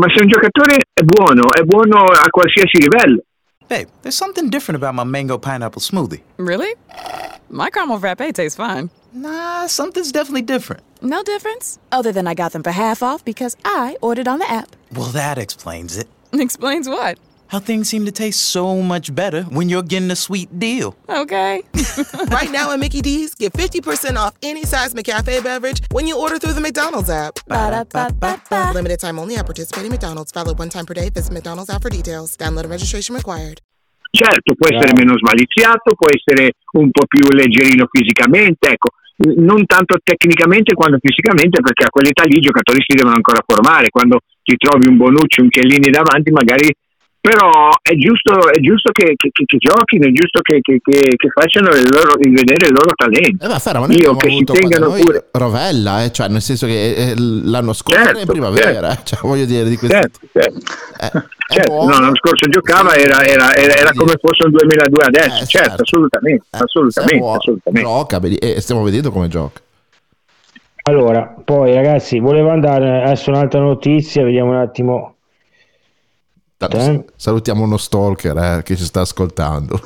[0.00, 3.20] ma se un giocatore è buono, è buono a qualsiasi livello.
[3.68, 6.22] Hey, there's something different about my mango pineapple smoothie.
[6.36, 6.74] Really?
[7.48, 8.90] My caramel frappe tastes fine.
[9.12, 10.82] Nah, something's definitely different.
[11.02, 11.78] No difference?
[11.90, 14.74] Other than I got them for half off because I ordered on the app.
[14.92, 16.08] Well, that explains it.
[16.32, 17.18] Explains what?
[17.52, 20.96] How things seem to taste so much better when you're getting a sweet deal.
[21.04, 21.60] Okay.
[22.32, 26.38] right now at Mickey D's, get 50% off any size McCafe beverage when you order
[26.40, 27.36] through the McDonald's app.
[27.44, 28.72] Ba-da-ba-ba-ba.
[28.72, 30.32] Limited time only at participating McDonald's.
[30.32, 31.10] Valid one time per day.
[31.10, 32.38] Visit McDonald's app for details.
[32.38, 33.60] Download and registration required.
[34.08, 38.96] Certo, può essere meno smaliziato, può essere un po' più leggerino fisicamente, ecco,
[39.40, 43.88] non tanto tecnicamente quanto fisicamente, perché a quell'età lì i giocatori si devono ancora formare,
[43.88, 46.68] quando ti trovi un Bonucci, un Chiellini davanti, magari
[47.22, 51.14] però è giusto, è giusto che, che- che- che giochino, è giusto che, che- che-
[51.16, 53.44] che facciano il loro, il vedere il loro talento.
[53.44, 55.28] Eh, ma Ferra, ma noi Io che si tengano pure.
[55.30, 59.20] Rovella, eh, cioè nel senso che eh, l'anno scorso era in Certo, primavera, eh, cioè,
[59.22, 59.96] voglio dire di questo.
[59.96, 60.58] Certo, certo.
[60.98, 61.10] Eh,
[61.52, 65.46] Certo, no, l'anno scorso giocava, era, era- era- era come fosse un 2002 adesso, Eh,
[65.46, 65.82] certo, certo.
[65.82, 67.88] assolutamente, Eh, assolutamente, buono, assolutamente.
[67.88, 69.60] Gioca, vedi, e stiamo vedendo come gioca.
[70.84, 75.14] Allora, poi ragazzi, volevo andare adesso un'altra notizia, vediamo un attimo.
[76.68, 77.04] Eh?
[77.16, 79.80] Salutiamo uno stalker eh, che ci sta ascoltando.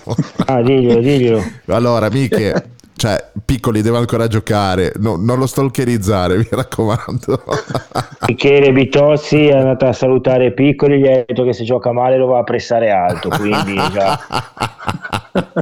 [0.47, 1.43] Ah, diglielo, diglielo.
[1.67, 7.43] allora, amiche, cioè, piccoli deve ancora giocare, no- non lo stalkerizzare, mi raccomando.
[8.27, 12.27] Michele Bitozzi è andato a salutare Piccoli, gli ha detto che se gioca male lo
[12.27, 14.19] va a pressare alto, quindi è già,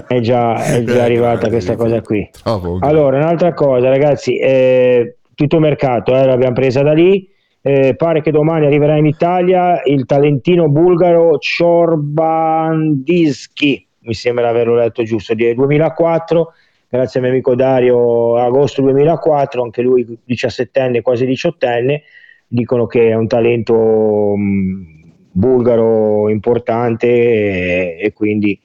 [0.07, 2.29] è già, è già arrivata questa cosa qui.
[2.45, 7.29] Allora, un'altra cosa, ragazzi, eh, tutto mercato, eh, l'abbiamo presa da lì.
[7.67, 15.03] Eh, pare che domani arriverà in Italia il talentino bulgaro Ciorbandiski, mi sembra averlo letto
[15.03, 16.53] giusto, di 2004,
[16.91, 22.03] grazie al mio amico Dario, agosto 2004, anche lui 17enne, quasi 18enne,
[22.47, 28.61] dicono che è un talento mh, bulgaro importante e, e quindi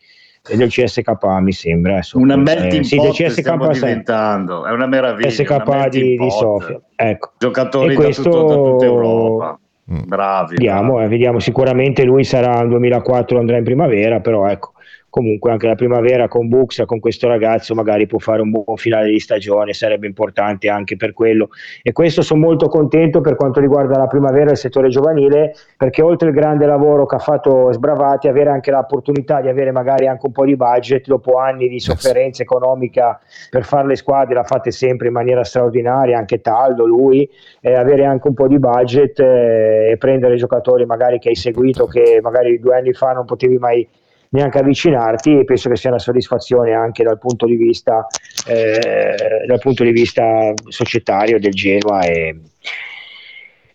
[0.50, 1.94] è del CSK mi sembra.
[1.94, 2.18] adesso.
[2.18, 3.74] Una melting Eh, sì, pot del CSK stiamo sai.
[3.74, 5.30] diventando, è una meraviglia.
[5.30, 6.30] SK una di, di.
[6.32, 6.80] Sofia.
[6.96, 7.32] Ecco.
[7.38, 9.60] Giocatori E da, questo- tutto- da tutta Europa.
[9.92, 10.52] Bravi.
[10.56, 14.74] Vediamo, eh, vediamo, sicuramente lui sarà nel 2004, andrà in primavera, però ecco,
[15.10, 19.10] comunque anche la primavera con Buxa, con questo ragazzo magari può fare un buon finale
[19.10, 21.50] di stagione, sarebbe importante anche per quello.
[21.82, 26.02] E questo sono molto contento per quanto riguarda la primavera e il settore giovanile, perché
[26.02, 30.26] oltre il grande lavoro che ha fatto Sbravati, avere anche l'opportunità di avere magari anche
[30.26, 33.19] un po' di budget dopo anni di sofferenza economica
[33.50, 37.30] per fare le squadre, l'ha fatte sempre in maniera straordinaria, anche Taldo, lui,
[37.62, 41.86] eh, avere anche un po' di budget eh, e prendere giocatori magari che hai seguito,
[41.86, 43.88] che magari due anni fa non potevi mai
[44.30, 48.06] neanche avvicinarti e penso che sia una soddisfazione anche dal punto di vista
[48.46, 52.39] eh, dal punto di vista societario del Genoa e,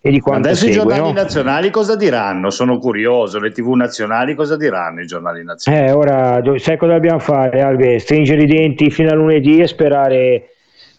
[0.00, 2.50] e di quanto Adesso i segue, giornali nazionali cosa diranno?
[2.50, 3.40] Sono curioso.
[3.40, 5.86] Le tv nazionali cosa diranno i giornali nazionali?
[5.86, 7.98] Eh, ora sai cosa dobbiamo fare, Albe?
[7.98, 10.50] Stringere i denti fino a lunedì e sperare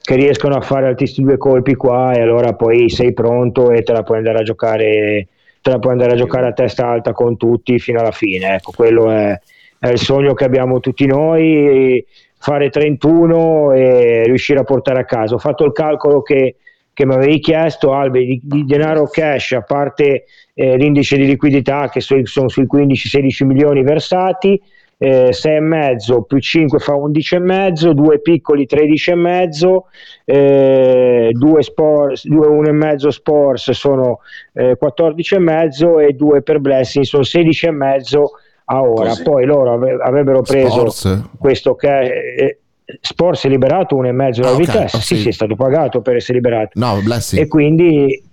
[0.02, 3.94] che riescano a fare questi due colpi qua e allora poi sei pronto e te
[3.94, 5.28] la puoi andare a giocare
[5.66, 8.54] te la puoi andare a giocare a testa alta con tutti fino alla fine.
[8.54, 9.36] Ecco, quello è,
[9.80, 12.06] è il sogno che abbiamo tutti noi,
[12.38, 15.34] fare 31 e riuscire a portare a casa.
[15.34, 16.58] Ho fatto il calcolo che,
[16.94, 21.90] che mi avevi chiesto, Albe, di, di denaro cash, a parte eh, l'indice di liquidità
[21.90, 24.62] che so- sono sui 15-16 milioni versati,
[25.06, 29.78] eh, 6,5 più 5 fa 11,5, due piccoli 13,5,
[30.26, 34.20] eh, due sports, due 1,5 sports sono
[34.54, 38.24] eh, 14,5 e due per Blessing sono 16,5
[38.66, 39.10] a ora.
[39.10, 39.24] Così.
[39.24, 41.22] Poi loro ave- avrebbero preso Sports?
[41.38, 42.00] questo che
[42.38, 42.58] eh,
[43.02, 44.58] Sports è liberato 1,5 da Ah, ok.
[44.58, 45.22] Vitesse, Oh, sì, sì.
[45.22, 46.72] sì, è stato pagato per essere liberato.
[46.80, 47.42] No, Blessing.
[47.44, 48.24] E quindi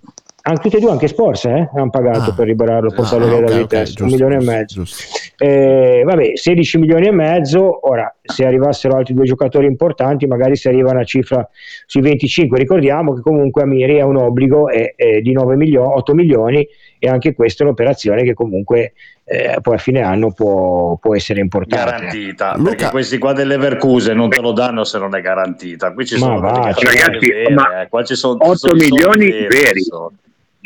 [0.45, 2.33] anche tutti e due, anche Sports, eh, hanno pagato Ah.
[2.33, 4.75] per liberarlo, portarlo Ah, via ok, da Vitesse, giusto, un milione giusto, e mezzo.
[4.75, 5.03] giusto.
[5.43, 7.85] Eh, vabbè, 16 milioni e mezzo.
[7.89, 11.45] Ora, se arrivassero altri due giocatori importanti, magari si arriva a una cifra
[11.85, 12.57] sui 25.
[12.57, 16.65] Ricordiamo che comunque Amiri ha un obbligo eh, eh, di 9 milioni, 8 milioni,
[16.97, 18.93] e anche questa è un'operazione che comunque
[19.25, 21.91] eh, poi a fine anno può, può essere importante.
[21.91, 25.91] Garantita, perché questi qua dell'Everkusen non te lo danno se non è garantita.
[25.91, 27.89] Qui ci Ma sono va, delle garanzie ragazzi, vere, ma eh.
[27.89, 29.81] qua ci sono 8 sono i soldi milioni veri, veri.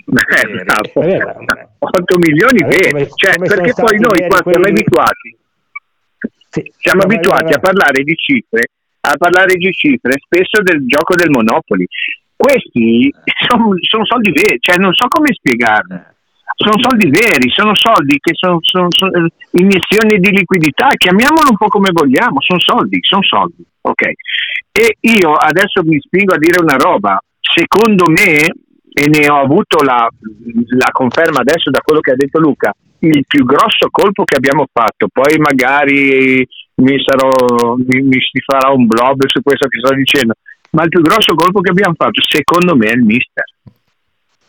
[0.08, 0.60] Sono.
[0.60, 1.02] Eh, bravo.
[1.04, 4.70] Eh, beh, 8 milioni veri, come- cioè, come sono perché poi noi qua siamo quelli-
[4.80, 5.38] abituati,
[6.50, 8.62] sì, siamo vabbè, abituati a parlare di cifre,
[9.02, 11.86] a parlare di cifre spesso del gioco del Monopoli.
[12.36, 13.12] Questi
[13.48, 16.16] sono soldi veri, cioè non so come spiegarli.
[16.56, 21.68] Sono soldi veri, sono soldi che sono, sono- sono iniezioni di liquidità, chiamiamolo un po'
[21.68, 24.02] come vogliamo, sono soldi, sono soldi, ok?
[24.72, 28.48] E io adesso mi spingo a dire una roba, secondo me,
[28.98, 33.24] e ne ho avuto la, la conferma adesso da quello che ha detto Luca, il
[33.28, 36.44] più grosso colpo che abbiamo fatto, poi magari
[36.82, 40.34] mi, sarò, mi, mi si farà un blog su questo che sto dicendo,
[40.72, 43.44] ma il più grosso colpo che abbiamo fatto secondo me è il mister.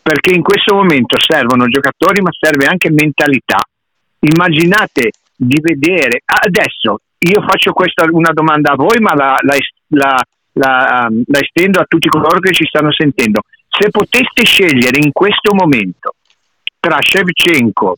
[0.01, 3.59] Perché in questo momento servono giocatori ma serve anche mentalità.
[4.21, 9.55] Immaginate di vedere adesso io faccio questa una domanda a voi ma la, la,
[9.89, 10.23] la-
[10.53, 15.53] la- la estendo a tutti coloro che ci stanno sentendo se poteste scegliere in questo
[15.53, 16.15] momento
[16.79, 17.97] tra Shevchenko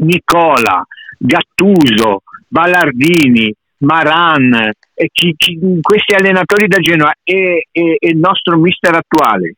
[0.00, 0.84] Nicola
[1.18, 8.56] Gattuso Ballardini, Maran, e chi- chi- questi allenatori da Genoa e, e- e il nostro
[8.58, 9.54] mister attuale,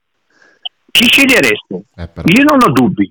[0.91, 1.83] chi scegliereste?
[2.37, 3.11] Io non ho dubbi.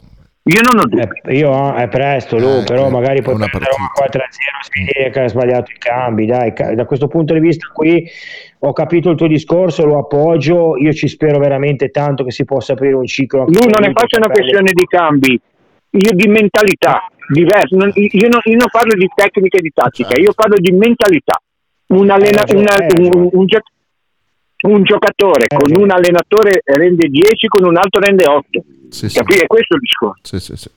[0.49, 1.19] Io non ho dubbi.
[1.25, 4.19] Eh, io è presto, Lu, però magari poi prendere Roma 4-0
[4.61, 6.25] si dice che ha sbagliato i cambi.
[6.25, 8.03] Dai, da questo punto di vista qui
[8.59, 10.75] ho capito il tuo discorso, lo appoggio.
[10.77, 13.45] Io ci spero veramente tanto che si possa aprire un ciclo.
[13.45, 15.39] Lui non ne lui, faccio una perdere- questione di cambi,
[15.91, 17.75] io di mentalità diversa.
[17.75, 21.39] Non- Io, non- io non parlo di tecnica e di tattica, io parlo di mentalità.
[21.87, 22.55] Un, allena- Certo.
[22.55, 23.61] Eh, una- eh, un- un gio-
[24.67, 28.63] un giocatore con un allenatore rende 10, con un altro rende 8.
[29.13, 29.47] Capire?
[29.47, 30.21] Questo è il discorso.
[30.23, 30.69] Sì, sì, sì.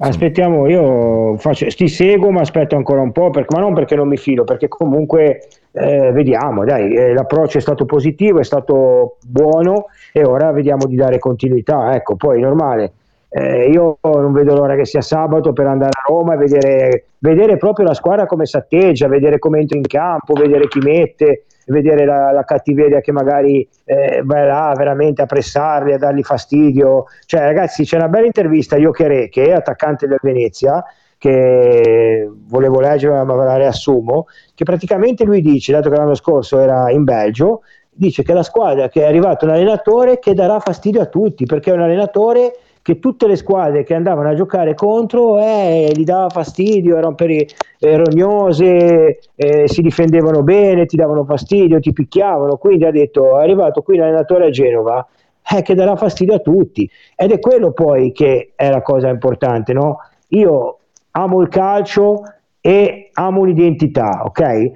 [0.00, 4.06] Aspettiamo, io faccio, ti seguo, ma aspetto ancora un po', perché, ma non perché non
[4.06, 9.86] mi fido, perché comunque eh, vediamo, dai, eh, l'approccio è stato positivo, è stato buono
[10.12, 11.94] e ora vediamo di dare continuità.
[11.94, 12.92] Ecco, poi normale.
[13.30, 17.56] Eh, io non vedo l'ora che sia sabato per andare a Roma e vedere, vedere
[17.56, 22.04] proprio la squadra come si atteggia, vedere come entra in campo, vedere chi mette, vedere
[22.04, 27.04] la, la cattiveria che magari eh, va là veramente a pressarli, a dargli fastidio.
[27.24, 30.84] Cioè, ragazzi, c'è una bella intervista a Iocheré, che è attaccante del Venezia,
[31.18, 36.90] che volevo leggere, ma la riassumo, che praticamente lui dice, dato che l'anno scorso era
[36.90, 41.06] in Belgio, dice che la squadra che è arrivato un allenatore che darà fastidio a
[41.06, 42.52] tutti, perché è un allenatore
[42.88, 47.46] che tutte le squadre che andavano a giocare contro eh, gli dava fastidio, erano peri-
[47.80, 53.42] eh, rognose, eh, si difendevano bene, ti davano fastidio, ti picchiavano, quindi ha detto è
[53.42, 55.06] arrivato qui l'allenatore a Genova
[55.54, 59.74] eh, che darà fastidio a tutti ed è quello poi che è la cosa importante,
[59.74, 59.98] no?
[60.28, 60.78] Io
[61.10, 62.22] amo il calcio
[62.58, 64.70] e amo l'identità, ok?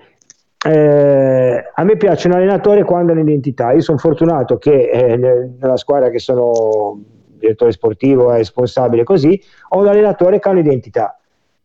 [0.69, 3.73] Eh, a me piace un allenatore quando ha un'identità.
[3.73, 7.01] Io sono fortunato che eh, nel- nella squadra che sono
[7.43, 9.41] direttore sportivo e responsabile così,
[9.71, 11.17] ho un allenatore che ha un'identità.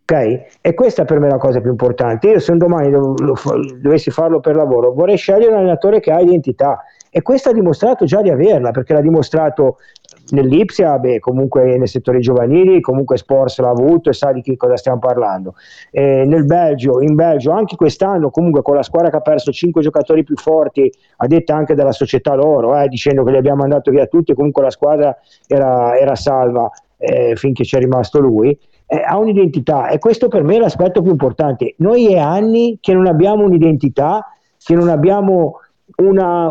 [0.09, 0.57] Ok?
[0.61, 2.29] E questa per me è la cosa più importante.
[2.29, 6.11] Io se un domani dov- fa- dovessi farlo per lavoro, vorrei scegliere un allenatore che
[6.11, 6.83] ha identità.
[7.09, 9.77] E questo ha dimostrato già di averla, perché l'ha dimostrato
[10.31, 14.75] nell'Ipsia, beh, comunque nei settori giovanili, comunque Sports l'ha avuto e sa di che cosa
[14.77, 15.55] stiamo parlando.
[15.91, 19.81] Eh, nel Belgio, in Belgio, anche quest'anno, comunque con la squadra che ha perso 5
[19.81, 23.91] giocatori più forti, a detta anche dalla società loro, eh, dicendo che li abbiamo mandato
[23.91, 25.17] via tutti, comunque la squadra
[25.47, 28.57] era, era salva eh, finché c'è rimasto lui.
[28.87, 31.75] eh, ha un'identità e questo per me è l'aspetto più importante.
[31.79, 34.25] Noi è anni che non abbiamo un'identità,
[34.57, 35.59] che non abbiamo
[35.97, 36.49] una,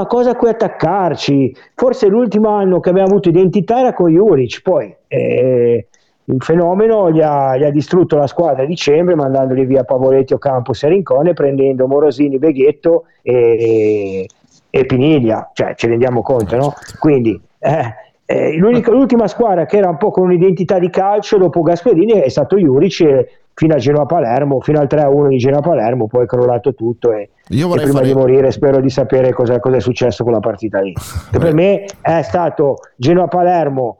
[0.00, 1.54] una cosa a cui attaccarci.
[1.74, 5.86] Forse l'ultimo anno che abbiamo avuto identità era con Juric, poi eh,
[6.24, 10.82] il fenomeno gli ha, gli ha distrutto la squadra a dicembre mandandoli via Pavoletti, Ocampos
[10.82, 14.26] e Rincone, prendendo Morosini, Beghetto e,
[14.70, 16.74] e Piniglia, cioè ci rendiamo conto, no?
[16.98, 17.94] Quindi eh,
[18.24, 22.56] eh, l'ultima squadra che era un po' con un'identità di calcio dopo Gasperini è stato
[22.56, 27.30] Juric eh, fino a Genoa-Palermo, fino al 3-1 di Genoa-Palermo, poi è crollato tutto e,
[27.48, 30.40] Io e prima fare- di morire spero di sapere cosa, cosa è successo con la
[30.40, 30.92] partita lì.
[31.30, 33.98] Che per me è stato Genoa-Palermo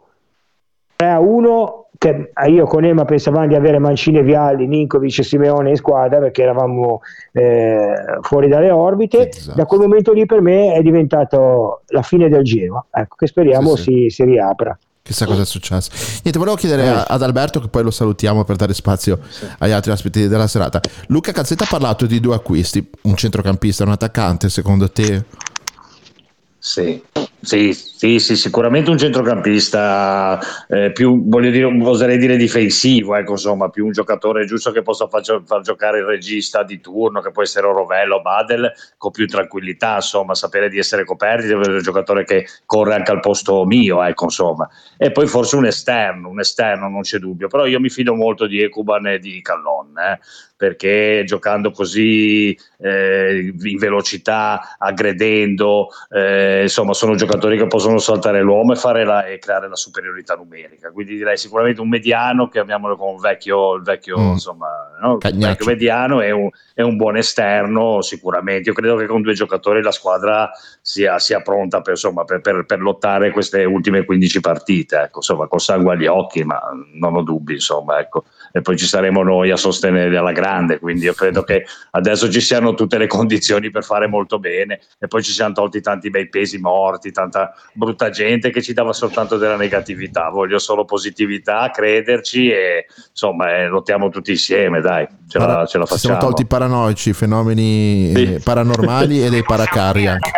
[0.99, 6.19] 3-1 che io con Ema pensavamo di avere Mancini Vialli, Ninkovic e Simeone in squadra
[6.19, 7.93] perché eravamo eh,
[8.23, 9.29] fuori dalle orbite.
[9.55, 12.87] Da quel momento lì per me è diventato la fine del Genoa.
[12.91, 14.79] Ecco, che speriamo Sì, Si, si riapra.
[15.03, 15.91] Chissà cosa è successo.
[16.23, 19.19] Niente, volevo chiedere a- ad Alberto, che poi lo salutiamo per dare spazio
[19.59, 20.81] agli altri ospiti della serata.
[21.09, 24.49] Luca Calzetta ha parlato di due acquisti: un centrocampista e un attaccante.
[24.49, 25.25] Secondo te,
[26.63, 27.03] Sì,
[27.43, 30.39] sì, sì, sì, sicuramente un centrocampista
[30.69, 35.09] eh, più, voglio dire, oserei dire difensivo, ecco, insomma, più un giocatore giusto che possa
[35.09, 39.27] far, far giocare il regista di turno, che può essere Rovello o Badel, con più
[39.27, 43.65] tranquillità, insomma, sapere di essere coperti, di avere un giocatore che corre anche al posto
[43.65, 44.69] mio, ecco, insomma.
[44.99, 48.47] E poi forse un esterno, un esterno, non c'è dubbio, però io mi fido molto
[48.47, 50.21] di Ecuban e di Callon, eh,
[50.57, 58.73] perché giocando così eh, in velocità, aggredendo, eh, insomma, sono giocatori che possono saltare l'uomo
[58.73, 60.91] e, fare la, e creare la superiorità numerica.
[60.91, 64.31] Quindi direi sicuramente un mediano, chiamiamolo con un vecchio, il vecchio, Mm.
[64.33, 64.69] insomma,
[65.01, 65.19] no?
[65.19, 68.69] vecchio mediano e un, e un buon esterno, sicuramente.
[68.69, 70.51] Io credo che con due giocatori la squadra
[70.81, 75.47] sia, sia pronta per, insomma, per, per- per lottare queste ultime 15 partite, ecco, insomma,
[75.47, 76.61] con sangue agli occhi, ma
[76.95, 78.25] non ho dubbi, insomma, ecco.
[78.53, 82.41] E poi ci saremo noi a sostenere alla grande, quindi io credo che adesso ci
[82.41, 86.29] siano tutte le condizioni per fare molto bene e poi ci siamo tolti tanti bei
[86.29, 90.29] pesi morti, tanta brutta gente che ci dava soltanto della negatività.
[90.31, 95.85] Voglio solo positività, crederci e insomma eh, lottiamo tutti insieme, dai, ce la, ce la
[95.85, 96.19] ci siamo facciamo.
[96.19, 98.35] tolti i paranoici, i fenomeni Sì.
[98.35, 100.31] eh, paranormali e dei paracarri anche.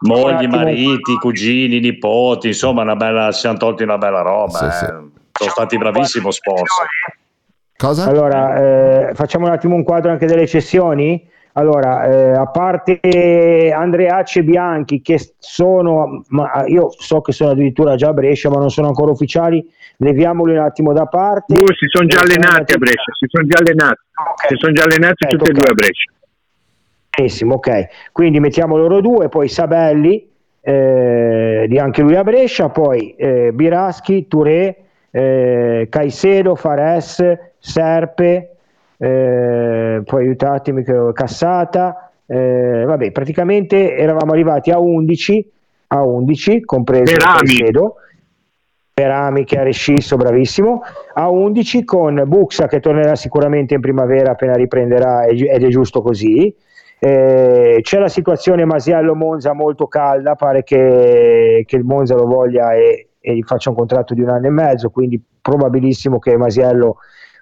[0.00, 4.58] Mogli, mariti, cugini, nipoti, insomma, una bella, ci siamo tolti una bella roba.
[4.58, 4.70] Sì, eh.
[4.72, 4.84] sì.
[5.32, 6.74] Sono stati bravissimi Sports.
[7.76, 8.06] Cosa?
[8.06, 11.28] Allora, eh, facciamo un attimo un quadro anche delle cessioni.
[11.52, 17.94] Allora, eh, a parte Andreacci e Bianchi che sono, ma io so che sono addirittura
[17.96, 19.66] già a Brescia, ma non sono ancora ufficiali,
[19.98, 21.54] leviamoli un attimo da parte.
[21.54, 24.00] Due si sono già allenati a Brescia, si sono già allenati,
[24.48, 26.12] si sono già allenati Ecco, tutti e due a Brescia.
[27.16, 27.86] Benissimo, ok.
[28.12, 30.28] Quindi mettiamo loro due, poi Sabelli,
[30.60, 34.76] eh, di anche lui a Brescia, poi eh, Biraschi, Touré,
[35.10, 37.22] eh, Caicedo, Fares,
[37.66, 38.56] Serpe,
[38.96, 42.10] eh, poi aiutatemi, che- Cassata.
[42.28, 45.48] eh, vabbè, praticamente eravamo arrivati a 11,
[45.88, 47.14] a 11 compreso.
[47.16, 47.96] Caicedo.
[48.92, 50.80] Perami che ha rescisso, bravissimo,
[51.14, 56.00] a 11 con Buxa che tornerà sicuramente in primavera appena riprenderà ed ed è giusto
[56.00, 56.54] così.
[56.98, 63.08] Eh, c'è la situazione Masiello-Monza molto calda, pare che, che il Monza lo voglia e,
[63.20, 66.96] e gli faccia un contratto di un anno e mezzo, quindi probabilissimo che Masiello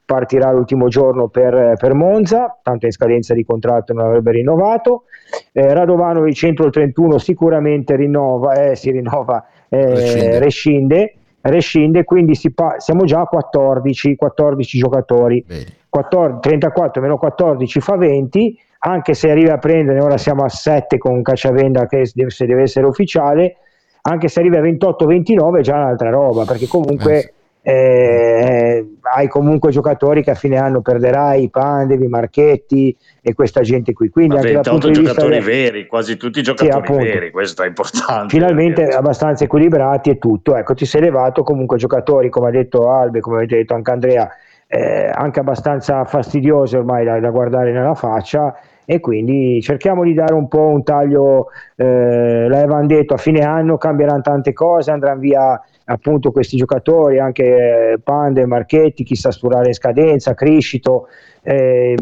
[0.05, 5.05] partirà l'ultimo giorno per, per Monza, tanto in scadenza di contratto non avrebbe rinnovato.
[5.53, 10.39] Eh, Radovanovic entro il 31 sicuramente rinnova, eh, si rinnova, eh, Rescinde.
[10.39, 11.15] rescinde.
[11.45, 15.45] rescinde, quindi pa- siamo già a 14, 14 giocatori.
[15.91, 20.97] 14 34 meno 14 fa 20, anche se arriva a prendere, ora siamo a 7
[20.99, 23.57] con Cacciavenda che deve- se deve essere ufficiale,
[24.03, 27.34] anche se arriva a 28-29 è già un'altra roba, perché comunque eh,
[27.71, 33.93] hai comunque giocatori che a fine anno perderai, i Pandevi, i Marchetti e questa gente
[33.93, 34.11] qui.
[34.11, 37.03] Quindi Ma anche dal 28 punto di vista giocatori del- veri, quasi tutti giocatori appunto.
[37.03, 38.29] veri, questo è importante.
[38.29, 40.57] finalmente abbastanza equilibrati e tutto.
[40.57, 44.29] Ecco, ti sei levato comunque giocatori, come ha detto Albe, come avete detto anche Andrea,
[44.67, 48.55] eh, anche abbastanza fastidiosi ormai da, da guardare nella faccia
[48.87, 51.47] e quindi cerchiamo di dare un po' un taglio,
[51.77, 57.93] eh, l'avevano detto, a fine anno cambieranno tante cose, andranno via appunto questi giocatori, anche
[57.93, 61.09] eh, Pande, Marchetti, chissà sturare in scadenza, Criscito,
[61.43, 61.97] eh,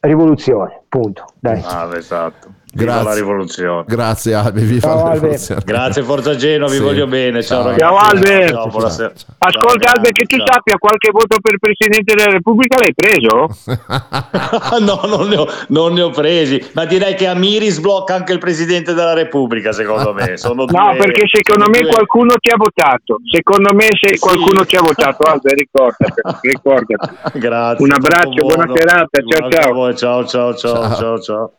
[0.00, 1.24] rivoluzione, punto.
[1.38, 1.60] Dai.
[1.64, 2.57] Ah, esatto.
[2.78, 3.08] Viva Grazie.
[3.08, 3.84] la rivoluzione.
[3.86, 5.14] Grazie Albe, viva Ciao, la Albe.
[5.18, 5.62] rivoluzione.
[5.64, 6.80] Grazie Forza Genoa, vi Sì.
[6.82, 7.42] voglio bene.
[7.42, 7.76] Ciao, Ciao.
[7.76, 8.48] Ciao, Albe.
[8.48, 9.12] Ciao, buonasera.
[9.38, 10.46] Ascolta Albe, che tu Ciao.
[10.46, 13.48] sappia qualche voto per Presidente della Repubblica l'hai preso?
[14.80, 18.38] no, non ne, ho, non ne ho presi, ma direi che Amiri sblocca anche il
[18.38, 20.36] Presidente della Repubblica, secondo me.
[20.36, 23.18] Sono No, due- perché secondo me due- qualcuno ti ha votato.
[23.30, 27.38] Secondo me se qualcuno ti ha votato, Albe, ricordati, ricordati.
[27.38, 27.84] Grazie.
[27.84, 29.94] Un abbraccio, buona serata, ciao, ciao.
[29.94, 30.94] ciao, ciao, ciao, Ciao.
[30.96, 31.52] ciao, ciao.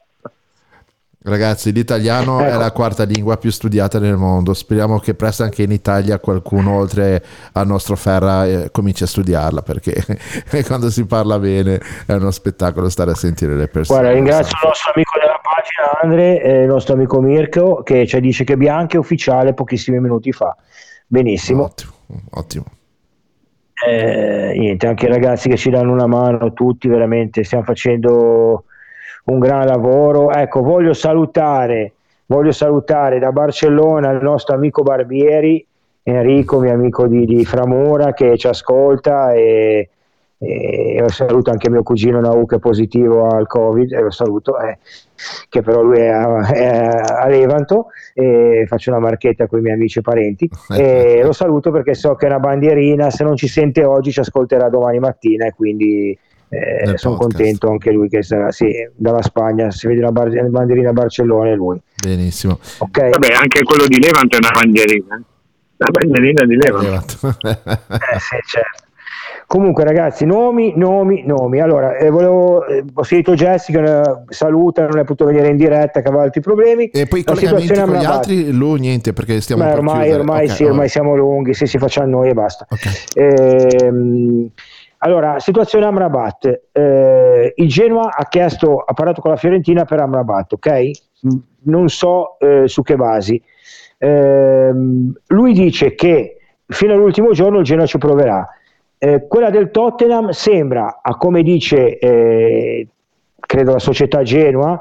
[1.22, 2.60] Ragazzi, l'italiano è Ecco.
[2.60, 4.54] la quarta lingua più studiata nel mondo.
[4.54, 9.62] Speriamo che presto anche in Italia qualcuno, oltre al nostro Ferra, eh, cominci a studiarla
[9.62, 10.02] perché
[10.66, 14.00] quando si parla bene è uno spettacolo stare a sentire le persone.
[14.00, 18.18] Guarda, ringrazio il nostro amico della pagina Andre e il nostro amico Mirko che ci
[18.22, 20.56] dice che Bianchi è ufficiale pochissimi minuti fa.
[21.06, 21.64] Benissimo.
[21.64, 21.92] Ottimo,
[22.30, 22.64] ottimo.
[23.86, 28.64] Eh, niente, anche i ragazzi che ci danno una mano, tutti veramente stiamo facendo
[29.30, 30.32] un gran lavoro.
[30.32, 31.94] Ecco, voglio salutare,
[32.26, 35.66] voglio salutare da Barcellona il nostro amico Barbieri,
[36.04, 39.90] Enrico, mio amico di, di Framura, che ci ascolta e,
[40.38, 44.80] e saluto anche mio cugino Nau che è positivo al Covid, e lo saluto, eh,
[45.50, 49.76] che però lui è a, è a Levanto, e faccio una marchetta con i miei
[49.76, 53.48] amici e parenti, e lo saluto perché so che è una bandierina, se non ci
[53.48, 56.18] sente oggi ci ascolterà domani mattina e quindi
[56.50, 60.90] eh, sono contento anche lui che sarà, sì, dalla Spagna, si vede la bar- bandierina
[60.90, 61.80] a Barcellona è lui.
[62.04, 62.60] Benissimo.
[62.80, 63.10] Ok?
[63.10, 65.16] Vabbè, anche quello di Levante è una bandierina.
[65.16, 65.22] eh.
[65.78, 67.16] La bandierina di Levante.
[67.90, 68.84] Eh, sì, certo.
[69.50, 71.60] Comunque, ragazzi, nomi, nomi, nomi.
[71.60, 76.08] Allora, eh, volevo, eh, ho sentito Jessica, saluta, non è potuto venire in diretta, che
[76.08, 76.90] aveva altri problemi.
[76.90, 80.12] E poi i La collegamenti situazione con gli altri, lui niente perché stiamo Beh, ormai,
[80.12, 82.68] ormai Ok, sì, ormai siamo lunghi, se si facciamo noi e basta.
[83.16, 84.50] Ehm,
[85.00, 86.62] allora, situazione Amrabat.
[86.72, 90.72] Eh, il Genoa ha chiesto, ha parlato con la Fiorentina per Amrabat, ok?
[91.26, 93.42] Mm, Non so eh, su che basi.
[93.98, 98.48] Ehm, lui dice che fino all'ultimo giorno il Genoa ci proverà.
[98.98, 102.88] Eh, quella del Tottenham sembra, a come dice eh,
[103.40, 104.80] credo la società Genoa,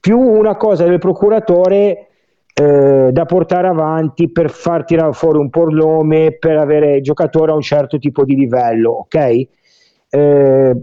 [0.00, 2.08] più una cosa del procuratore
[2.54, 7.50] eh, da portare avanti per far tirare fuori un po' il nome, per avere giocatori
[7.50, 9.46] a un certo tipo di livello, ok?
[10.10, 10.76] Eh,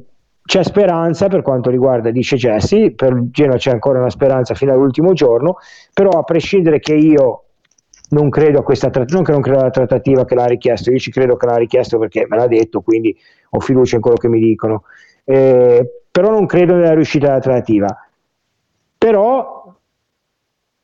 [0.44, 5.14] c'è speranza per quanto riguarda, dice Jesse, per Genoa c'è ancora una speranza fino all'ultimo
[5.14, 5.58] giorno,
[5.94, 7.44] però a prescindere che io
[8.10, 10.98] non credo a questa trattativa, non che non credo alla trattativa che l'ha richiesto, io
[10.98, 13.16] ci credo che l'ha richiesto perché me l'ha detto, quindi
[13.52, 14.84] ho fiducia in quello che mi dicono,
[15.24, 18.10] Eh, però non credo nella riuscita della trattativa.
[18.98, 19.59] Però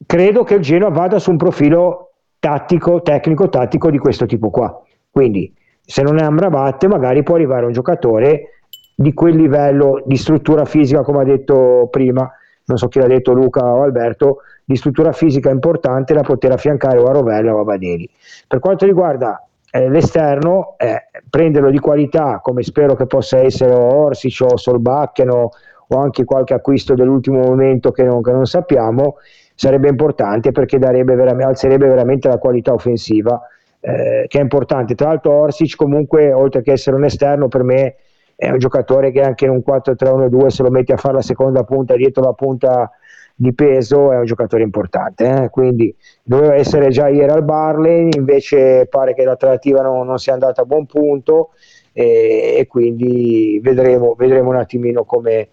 [0.06, 4.82] credo che il Genoa vada su un profilo tattico, tecnico, tattico di questo tipo qua.
[5.10, 8.62] Quindi se non è Amrabat magari può arrivare un giocatore
[8.96, 12.30] di quel livello di struttura fisica, come ha detto prima,
[12.66, 16.98] non so chi l'ha detto Luca o Alberto, di struttura fisica importante da poter affiancare
[16.98, 18.10] o a Rovella o a Badeli.
[18.48, 24.42] Per quanto riguarda eh, l'esterno, eh, prenderlo di qualità, come spero che possa essere Orsic
[24.42, 25.50] o Solbakken o,
[25.88, 29.18] o anche qualche acquisto dell'ultimo momento che non, che non sappiamo,
[29.56, 33.42] sarebbe importante perché veramente, alzerebbe veramente la qualità offensiva,
[33.80, 34.96] eh, che è importante.
[34.96, 37.96] Tra l'altro Orsic comunque, oltre che essere un esterno, per me
[38.36, 41.64] è un giocatore che anche in un 4-3-1-2 se lo metti a fare la seconda
[41.64, 42.92] punta dietro la punta
[43.34, 45.50] di peso è un giocatore importante eh?
[45.50, 50.34] quindi doveva essere già ieri al Barley invece pare che la trattativa non, non sia
[50.34, 51.52] andata a buon punto
[51.98, 55.50] e, e quindi vedremo, vedremo un attimino come,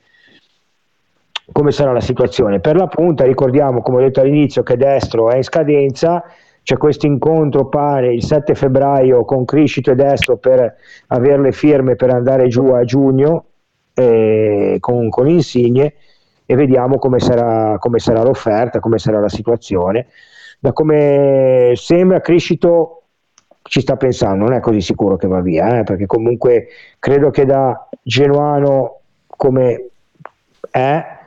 [1.51, 5.37] come sarà la situazione per la punta ricordiamo come ho detto all'inizio che destro è
[5.37, 6.23] in scadenza
[6.63, 10.77] c'è questo incontro pare il 7 febbraio con Criscito e Destro per
[11.09, 13.47] avere le firme per andare giù a giugno
[13.95, 15.95] eh, con, con Insigne
[16.47, 20.07] e vediamo come sarà, come sarà l'offerta, come sarà la situazione.
[20.61, 23.03] Da come sembra Criscito
[23.63, 26.69] ci sta pensando, non è così sicuro che va via, eh, perché comunque
[26.99, 29.89] credo che da genuano come
[30.71, 31.21] è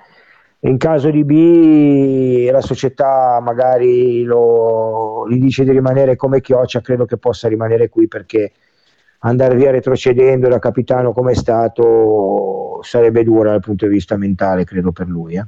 [0.65, 7.05] in caso di B la società magari lo, gli dice di rimanere come Chioccia, credo
[7.05, 8.51] che possa rimanere qui perché
[9.19, 14.63] andare via retrocedendo da capitano come è stato sarebbe dura dal punto di vista mentale,
[14.63, 15.35] credo per lui.
[15.35, 15.45] Eh.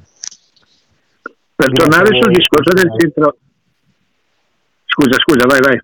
[1.56, 3.38] Per tornare sul discorso del centro...
[4.86, 5.80] Scusa, scusa, vai, vai.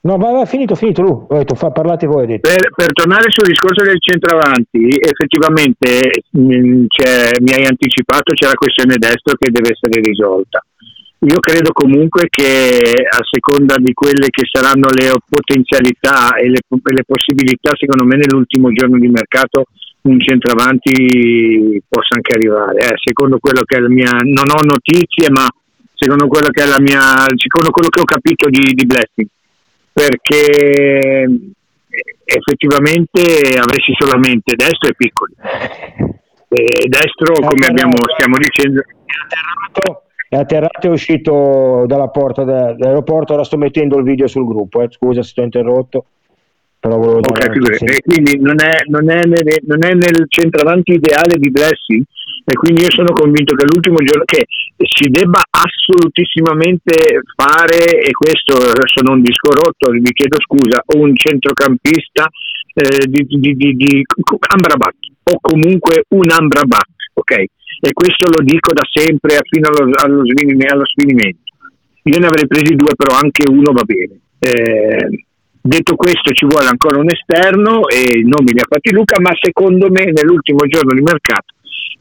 [0.00, 1.26] No, vai, vai, finito, finito, Lu.
[1.28, 2.26] Ho detto, fa, parlate voi.
[2.26, 6.84] Per, per, tornare sul discorso del centravanti, effettivamente mh, mm,
[7.40, 10.62] mi hai anticipato, c'è la questione destro che deve essere risolta.
[11.26, 17.04] Io credo comunque che a seconda di quelle che saranno le potenzialità e le, le
[17.04, 19.64] possibilità, secondo me nell'ultimo giorno di mercato
[20.02, 22.78] un centravanti possa anche arrivare.
[22.86, 25.44] Eh, secondo quello che è la mia, non ho notizie, ma
[25.92, 29.26] secondo quello che mia, secondo quello che ho capito di, di Blessing
[29.98, 31.26] perché
[32.24, 33.20] effettivamente
[33.58, 35.34] avresti solamente destro e piccoli.
[36.50, 38.80] E destro, come abbiamo, stiamo dicendo,
[40.30, 43.34] è atterrato e uscito dalla porta dell'aeroporto.
[43.34, 44.80] Ora sto mettendo il video sul gruppo.
[44.80, 44.88] Eh.
[44.88, 46.06] Scusa se sto interrotto.
[46.80, 47.50] Però volevo okay,
[48.00, 52.02] quindi non è, non, è nel, non è nel centravanti ideale di Blessing
[52.48, 54.46] e quindi io sono convinto che l'ultimo giorno che
[54.88, 58.56] si debba assolutissimamente fare e questo
[58.88, 62.24] sono un disco rotto vi chiedo scusa un centrocampista
[62.72, 64.04] eh, di, di, di, di
[64.48, 64.96] Ambrabat
[65.28, 67.32] o comunque un Ambrabat ok?
[67.80, 71.52] E questo lo dico da sempre fino allo, allo, allo svinimento
[72.04, 74.18] io ne avrei presi due però anche uno va bene.
[74.38, 75.26] Eh,
[75.60, 79.32] Detto questo ci vuole ancora un esterno e non me li ha fatti Luca, ma
[79.38, 81.57] secondo me nell'ultimo giorno di mercato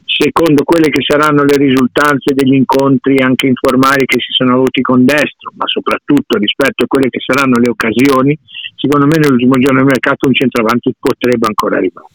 [0.08, 5.04] secondo quelle che saranno le risultanze degli incontri anche informali che si sono avuti con
[5.04, 8.38] destro, ma soprattutto rispetto a quelle che saranno le occasioni,
[8.76, 12.08] secondo me nell'ultimo giorno del mercato un centravanti potrebbe ancora arrivare.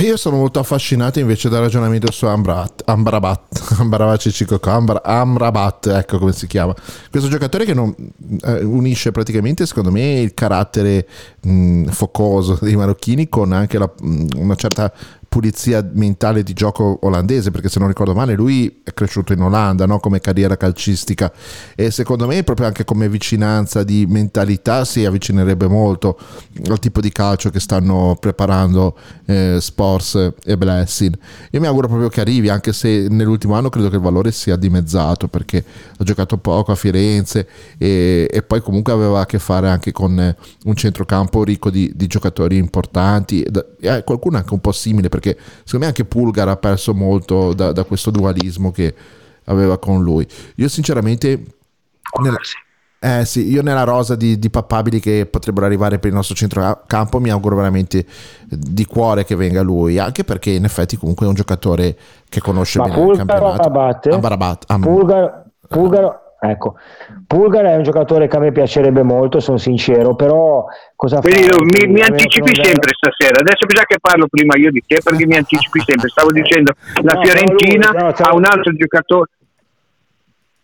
[0.00, 6.46] Io sono molto affascinato invece dal ragionamento su Ambrabat, Ambrabat, Ambrabat, Amrabat, ecco come si
[6.46, 6.74] chiama.
[7.10, 7.94] Questo giocatore che non,
[8.42, 11.06] eh, unisce praticamente, secondo me, il carattere
[11.42, 14.92] mh, focoso dei marocchini con anche la, mh, una certa
[15.30, 19.86] pulizia mentale di gioco olandese, perché se non ricordo male lui è cresciuto in Olanda
[19.86, 20.00] no?
[20.00, 21.32] come carriera calcistica
[21.76, 26.18] e secondo me proprio anche come vicinanza di mentalità si avvicinerebbe molto
[26.68, 31.16] al tipo di calcio che stanno preparando eh, Sports e Blessing.
[31.52, 34.56] Io mi auguro proprio che arrivi, anche se nell'ultimo anno credo che il valore sia
[34.56, 35.64] dimezzato, perché
[35.96, 37.46] ha giocato poco a Firenze
[37.78, 42.08] e, e poi comunque aveva a che fare anche con un centrocampo ricco di, di
[42.08, 43.42] giocatori importanti,
[43.80, 47.72] eh, qualcuno anche un po' simile perché secondo me anche Pulgar ha perso molto da,
[47.72, 48.94] da questo dualismo che
[49.44, 50.26] aveva con lui.
[50.56, 51.44] Io sinceramente...
[52.20, 52.38] Nella,
[53.02, 57.20] eh sì, io nella rosa di, di, pappabili che potrebbero arrivare per il nostro centrocampo
[57.20, 58.04] mi auguro veramente
[58.48, 61.96] di cuore che venga lui, anche perché in effetti comunque è un giocatore
[62.28, 63.62] che conosce Ma bene Pulgar il campionato.
[63.62, 66.76] Amrabat, Amrabat, Am- Pulgar, Pulgar Ecco,
[67.26, 70.64] Pulgar è un giocatore che a me piacerebbe molto, sono sincero, però
[70.96, 71.56] cosa Quindi fa?
[71.60, 75.36] mi, mi anticipi sempre stasera, adesso bisogna che parlo prima io di te perché mi
[75.36, 76.72] anticipi sempre, stavo dicendo
[77.04, 79.30] la no, Fiorentina no, ha un altro giocatore.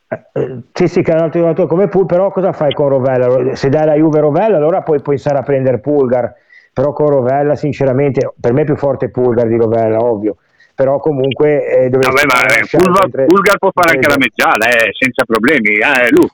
[0.08, 2.88] Eh, eh, sì, sì, che è un altro giocatore come Pulgar, però cosa fai con
[2.88, 3.54] Rovella?
[3.54, 6.32] Se dai la Juve Rovella, allora puoi pensare a prendere Pulgar,
[6.72, 10.36] però con Rovella, sinceramente, per me è più forte Pulgar di Rovella, ovvio
[10.76, 15.24] però comunque eh, Vabbè, ma eh, Pulgar, Pulgar, può fare anche la mezzala eh, senza
[15.24, 16.28] problemi eh, lui.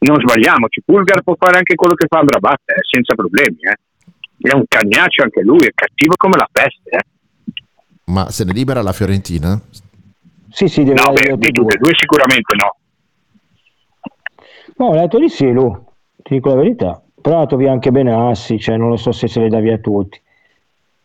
[0.00, 4.48] non sbagliamoci Pulgar può fare anche quello che fa Amrabat eh, senza problemi eh.
[4.50, 7.02] è un cagnaccio anche lui è cattivo come la peste eh.
[8.08, 9.60] Ma se ne libera la Fiorentina?
[10.50, 12.76] Sì, sì, deve No, beh, di tutte e due sicuramente no.
[14.76, 15.70] No, ho letto di sì, Lu,
[16.22, 17.02] ti dico la verità.
[17.20, 19.76] Però ha dato via anche Benassi, cioè non lo so se se le dà via
[19.78, 20.16] tutti.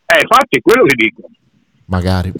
[0.06, 1.24] Eh, infatti, quello che dico.
[1.86, 2.32] Magari.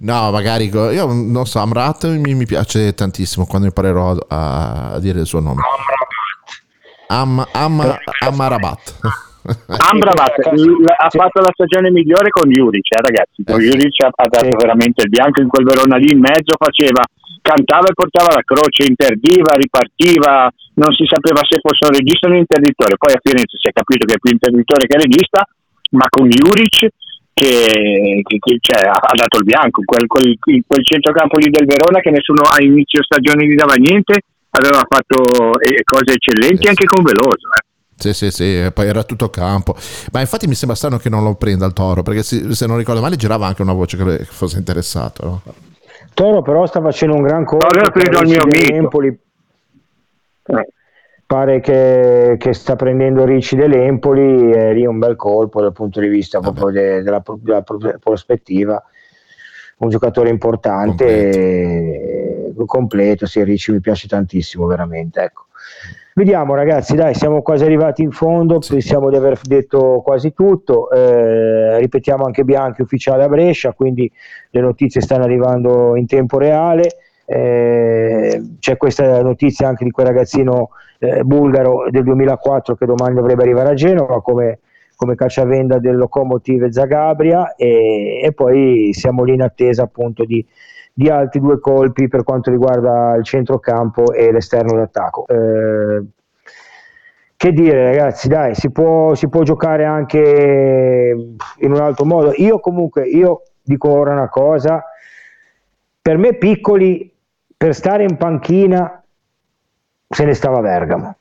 [0.00, 0.66] No, magari.
[0.68, 5.40] Io non so, Amrat mi, mi piace tantissimo quando imparerò a, a dire il suo
[5.40, 5.62] nome.
[7.08, 8.98] Am, Am, Amrabat.
[9.42, 13.42] Amrabat l- ha fatto la stagione migliore con Juric, eh, ragazzi.
[13.44, 17.02] Con Juric ha, dato veramente il bianco in quel Verona lì in mezzo, faceva,
[17.42, 22.30] cantava e portava la croce, interdiva, ripartiva, non si sapeva se fosse un regista o
[22.30, 22.96] un interditore.
[22.96, 25.46] Poi a Firenze si è capito che è più interditore che regista,
[25.90, 26.88] ma con Juric
[27.32, 29.82] che, che- che- cioè, ha, dato il bianco.
[29.84, 34.20] Quel, quel, quel centrocampo lì del Verona che nessuno a inizio stagione gli dava niente,
[34.50, 37.48] aveva fatto eh, cose eccellenti anche con Veloso.
[37.58, 37.70] eh.
[37.94, 39.76] Sì, sì, sì, poi era tutto campo.
[40.12, 42.76] Ma infatti mi sembra strano che non lo prenda il toro, perché se, se non
[42.76, 45.24] ricordo male girava anche una voce che fosse interessato.
[45.24, 45.42] No?
[46.12, 47.66] Toro però sta facendo un gran colpo.
[47.66, 48.74] Toro ha preso il mio amico.
[48.74, 49.18] Empoli.
[51.26, 56.08] Pare che, che sta prendendo Ricci dell'Empoli, è lì un bel colpo dal punto di
[56.08, 58.82] vista proprio de- della, della pro- prospettiva.
[59.78, 65.20] Un giocatore importante, eh, completo, sì, Ricci mi piace tantissimo, veramente.
[65.22, 65.46] Ecco.
[66.14, 71.78] Vediamo ragazzi, dai, siamo quasi arrivati in fondo, pensiamo di aver detto quasi tutto, eh,
[71.78, 74.12] ripetiamo anche Bianchi ufficiale a Brescia, quindi
[74.50, 76.88] le notizie stanno arrivando in tempo reale,
[77.32, 83.42] eh, c'è questa notizia anche di quel ragazzino eh, bulgaro del 2004 che domani dovrebbe
[83.42, 84.60] arrivare a Genova come,
[84.96, 90.44] come cacciavenda del Lokomotiv Zagabria e, e poi siamo lì in attesa appunto di,
[90.92, 95.26] di altri due colpi per quanto riguarda il centrocampo e l'esterno d'attacco.
[95.26, 96.04] Eh,
[97.34, 101.16] che dire ragazzi, dai, si può, si può giocare anche
[101.58, 102.32] in un altro modo.
[102.36, 104.84] Io comunque, io dico ora una cosa,
[106.00, 107.12] per me piccoli,
[107.62, 109.00] per stare in panchina,
[110.08, 111.14] se ne stava a Bergamo.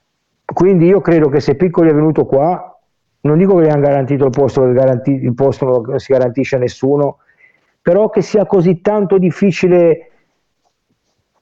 [0.43, 2.79] Quindi io credo che se Piccoli è venuto qua,
[3.21, 6.59] non dico che gli hanno garantito il posto, garanti- il posto non si garantisce a
[6.59, 7.19] nessuno,
[7.79, 10.09] però che sia così tanto difficile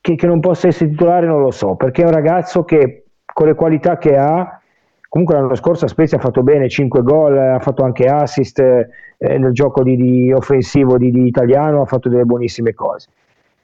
[0.02, 3.47] che, che non possa essere titolare non lo so, perché è un ragazzo che con
[3.47, 4.60] le qualità che ha,
[5.08, 9.38] comunque l'anno scorso a Spezia ha fatto bene, 5 gol, ha fatto anche assist eh,
[9.38, 13.08] nel gioco di, di offensivo di, di italiano, ha fatto delle buonissime cose.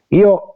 [0.09, 0.54] Io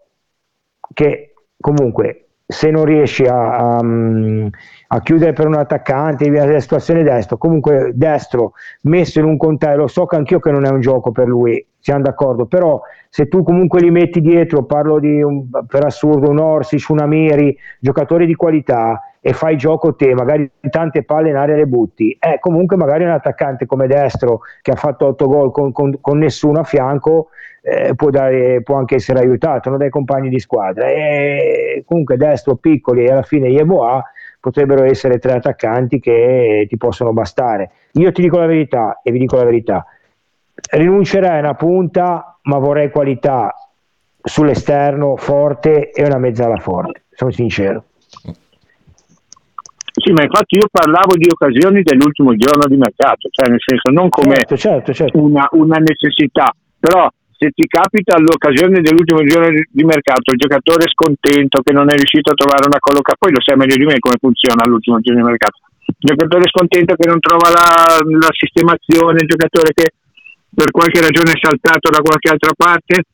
[0.94, 7.04] che comunque se non riesci a, a, a chiudere per un attaccante, avere la situazione
[7.04, 10.82] destro, comunque destro messo in un contesto, lo so che anch'io che non è un
[10.82, 15.48] gioco per lui, siamo d'accordo, però se tu comunque li metti dietro, parlo di un,
[15.68, 21.04] per assurdo un Orsic, un Amiri, giocatori di qualità e fai gioco te, magari tante
[21.04, 25.06] palle in aria le butti, eh, comunque magari un attaccante come destro che ha fatto
[25.06, 27.28] 8 gol con, con, con nessuno a fianco
[27.62, 30.88] eh, può, dare, può anche essere aiutato no, dai compagni di squadra.
[30.88, 34.04] E comunque destro, piccoli e alla fine Yeboah
[34.40, 37.72] potrebbero essere tre attaccanti che ti possono bastare.
[37.94, 39.86] Io ti dico la verità e vi dico la verità,
[40.72, 43.54] rinuncerei a una punta ma vorrei qualità
[44.22, 47.84] sull'esterno forte e una mezzala forte, sono sincero.
[49.92, 54.08] Sì, ma infatti io parlavo di occasioni dell'ultimo giorno di mercato, cioè nel senso non
[54.10, 55.18] come Certo, certo, certo.
[55.22, 60.92] Una, una necessità, però se ti capita l'occasione dell'ultimo giorno di, di mercato, il giocatore
[60.92, 63.96] scontento che non è riuscito a trovare una collocazione, poi lo sai meglio di me
[64.04, 69.24] come funziona l'ultimo giorno di mercato, il giocatore scontento che non trova la, la sistemazione,
[69.24, 69.88] il giocatore che
[70.52, 73.08] per qualche ragione è saltato da qualche altra parte,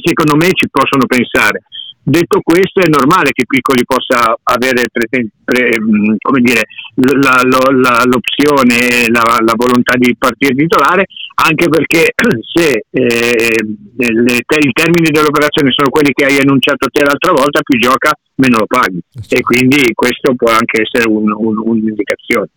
[0.00, 1.60] secondo me ci possono pensare.
[2.08, 5.74] Detto questo, è normale che Piccoli possa avere preten- pre-
[6.22, 6.62] come dire,
[6.94, 11.06] la- la- la- l'opzione, la, la volontà di partire titolare,
[11.42, 12.14] anche perché
[12.46, 17.60] se eh, le- te- i termini dell'operazione sono quelli che hai annunciato te l'altra volta,
[17.62, 19.00] più gioca, meno lo paghi.
[19.28, 22.50] E quindi questo può anche essere un- un- un'indicazione.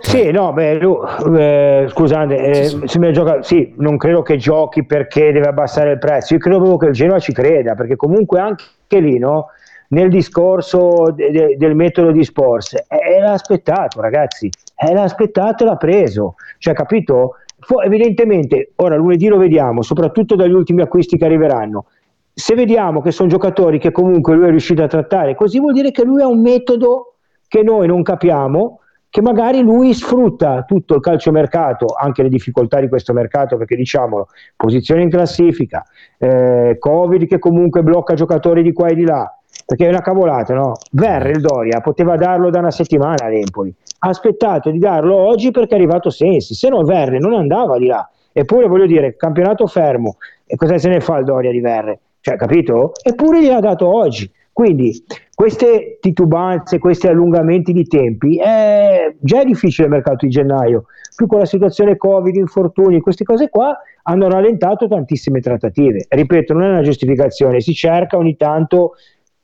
[0.00, 0.96] Sì, no, beh, lui,
[1.38, 5.98] eh, scusate, eh, se me gioca, sì, non credo che giochi perché deve abbassare il
[5.98, 9.48] prezzo, io credo proprio che il Genoa ci creda, perché comunque anche lì, no,
[9.88, 15.64] nel discorso de- de- del metodo di Sports, eh, l'ha aspettato, ragazzi, eh, l'ha aspettato
[15.64, 17.36] e l'ha preso, cioè, capito?
[17.60, 21.86] Fu- evidentemente, ora lunedì lo vediamo, soprattutto dagli ultimi acquisti che arriveranno,
[22.32, 25.90] se vediamo che sono giocatori che comunque lui è riuscito a trattare, così vuol dire
[25.90, 27.16] che lui ha un metodo
[27.46, 28.78] che noi non capiamo,
[29.14, 34.26] che magari lui sfrutta tutto il calciomercato, anche le difficoltà di questo mercato, perché diciamolo,
[34.56, 35.84] posizione in classifica,
[36.18, 39.32] eh, Covid che comunque blocca giocatori di qua e di là,
[39.64, 40.72] perché è una cavolata, no?
[40.90, 45.74] Verre il Doria poteva darlo da una settimana all'Empoli, ha aspettato di darlo oggi perché
[45.74, 50.16] è arrivato Sensi, se no Verre non andava di là Eppure voglio dire, campionato fermo,
[50.44, 52.00] e cosa se ne fa il Doria di Verre?
[52.18, 52.90] Cioè, capito?
[53.00, 54.28] Eppure gliel'ha dato oggi.
[54.54, 60.84] Quindi queste titubanze, questi allungamenti di tempi, è già è difficile il mercato di gennaio,
[61.16, 66.06] più con la situazione Covid, infortuni, queste cose qua hanno rallentato tantissime trattative.
[66.08, 68.92] Ripeto, non è una giustificazione, si cerca ogni tanto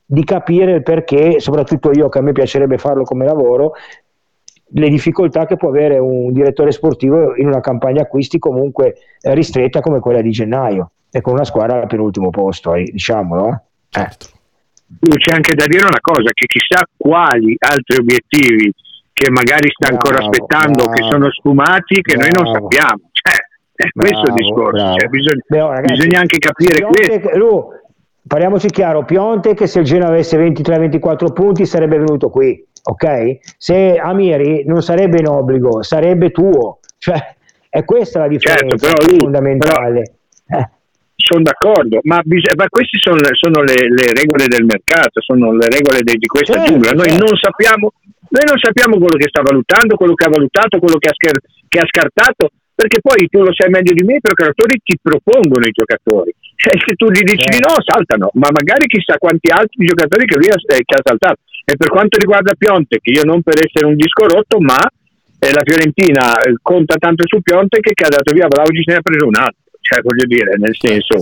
[0.07, 3.73] di capire il perché, soprattutto io che a me piacerebbe farlo come lavoro,
[4.73, 9.99] le difficoltà che può avere un direttore sportivo in una campagna acquisti comunque ristretta come
[9.99, 13.49] quella di gennaio e con una squadra al penultimo posto, eh, diciamolo.
[13.49, 13.59] Eh.
[13.89, 14.39] Certo.
[14.99, 18.73] C'è anche da dire una cosa, che chissà quali altri obiettivi
[19.13, 20.91] che magari sta ancora Bravo, aspettando, bravo.
[20.93, 22.69] che sono sfumati, che noi non Bravo.
[22.71, 23.01] sappiamo.
[23.13, 23.37] Cioè,
[23.75, 24.99] è questo il Bravo, discorso, bravo.
[24.99, 27.39] cioè, bisogna, Beh, oh, ragazzi, bisogna anche capire Piontek- questo.
[27.39, 27.69] Lu,
[28.27, 33.39] parliamoci chiaro, Pionte che se il Genoa avesse 23-24 punti sarebbe venuto qui, ok?
[33.59, 37.37] Se Amiri non sarebbe in obbligo, sarebbe tuo, cioè
[37.69, 40.15] è questa la differenza Certo, però fondamentale.
[40.49, 40.69] Eh,
[41.31, 45.71] Sono d'accordo, ma, bis- ma queste sono, sono le, le regole del mercato, sono le
[45.71, 46.91] regole de- di questa Certo, giungla.
[46.91, 47.23] Noi certo.
[47.23, 47.87] non sappiamo
[48.31, 51.43] noi non sappiamo quello che sta valutando, quello che ha valutato, quello che ha, scher-
[51.67, 55.67] che ha scartato, perché poi tu lo sai meglio di me, i procuratori ti propongono
[55.67, 56.31] i giocatori.
[56.31, 60.39] E se tu gli dici di no, saltano, ma magari chissà quanti altri giocatori che
[60.39, 61.43] lui ha, eh, che ha saltato.
[61.67, 65.51] E per quanto riguarda Pionte, che io non per essere un disco rotto, ma eh,
[65.51, 69.03] la Fiorentina eh, conta tanto su Pionte che, che ha dato via Vlaugic ne ha
[69.03, 69.60] preso un altro.
[69.81, 71.17] Cioè, voglio dire, nel senso,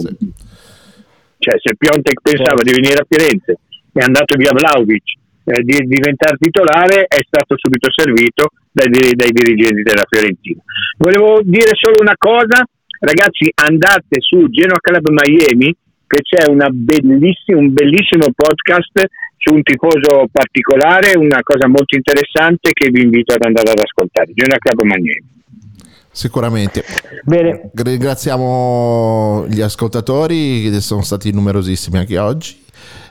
[1.39, 3.59] cioè, se Piontek pensava di venire a Firenze
[3.93, 5.17] è andato via Vlaovic
[5.49, 10.61] eh, di diventare titolare, è stato subito servito dai, dai- dirigenti della Fiorentina.
[10.99, 12.63] Volevo dire solo una cosa,
[13.01, 15.75] ragazzi, andate su Genoa Club Miami
[16.07, 19.05] che c'è una bellissima, un bellissimo podcast
[19.37, 24.33] su un tifoso particolare, una cosa molto interessante che vi invito ad andare ad ascoltare.
[24.35, 25.37] Genoa Club Miami.
[26.11, 26.85] Sicuramente.
[27.25, 27.71] Bene.
[27.75, 32.67] Ringraziamo gli ascoltatori, che sono stati numerosissimi anche oggi.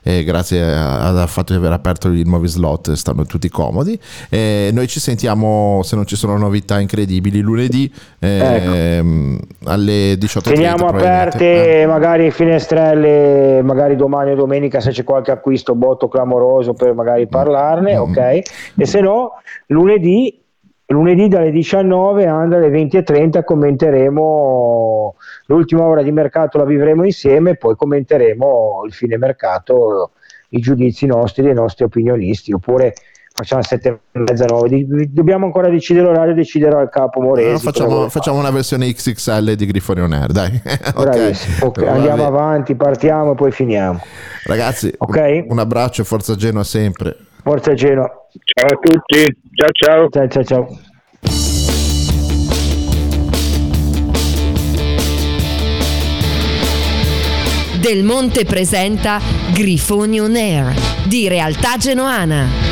[0.07, 3.99] eh, grazie al fatto di aver aperto i nuovi slot, stanno tutti comodi.
[4.29, 10.41] Eh, noi ci sentiamo, se non ci sono novità incredibili, lunedì ehm, alle 18.30.
[10.43, 16.93] Teniamo aperte magari finestrelle, magari domani o domenica se c'è qualche acquisto botto clamoroso per
[16.93, 18.17] magari parlarne, ok?
[18.77, 19.33] E se no,
[19.67, 20.41] lunedì,
[20.87, 25.15] lunedì dalle 19 alle 20.30 commenteremo
[25.47, 30.11] l'ultima ora di mercato, la vivremo insieme e poi commenteremo il fine mercato,
[30.49, 32.93] i giudizi nostri, dei nostri opinionisti, oppure
[33.33, 34.69] facciamo sette e mezza, nove.
[34.69, 37.51] Di- Dobbiamo ancora decidere l'orario, deciderà il capo Moresi.
[37.51, 40.61] No, facciamo, facciamo una versione XXL di Grifone On Air, dai.
[40.95, 41.03] Ok.
[41.03, 41.67] Bravissimo.
[41.67, 43.99] Ok, Va andiamo avanti, partiamo e poi finiamo.
[44.45, 45.17] Ragazzi, Ok.
[45.17, 47.15] un, un abbraccio e forza Genoa sempre.
[47.43, 48.09] Forza Genoa.
[48.43, 50.09] Ciao a tutti, ciao ciao.
[50.09, 50.67] Ciao ciao ciao.
[57.79, 59.19] Del Monte presenta
[59.53, 60.73] Grifoni On Air
[61.07, 62.66] di Realtà Genoana.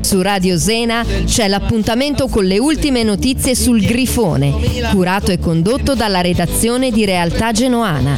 [0.00, 4.52] Su Radio Zena c'è l'appuntamento con le ultime notizie sul Grifone,
[4.90, 8.16] curato e condotto dalla redazione di Realtà Genoana.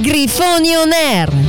[0.00, 1.45] Grifoni On Air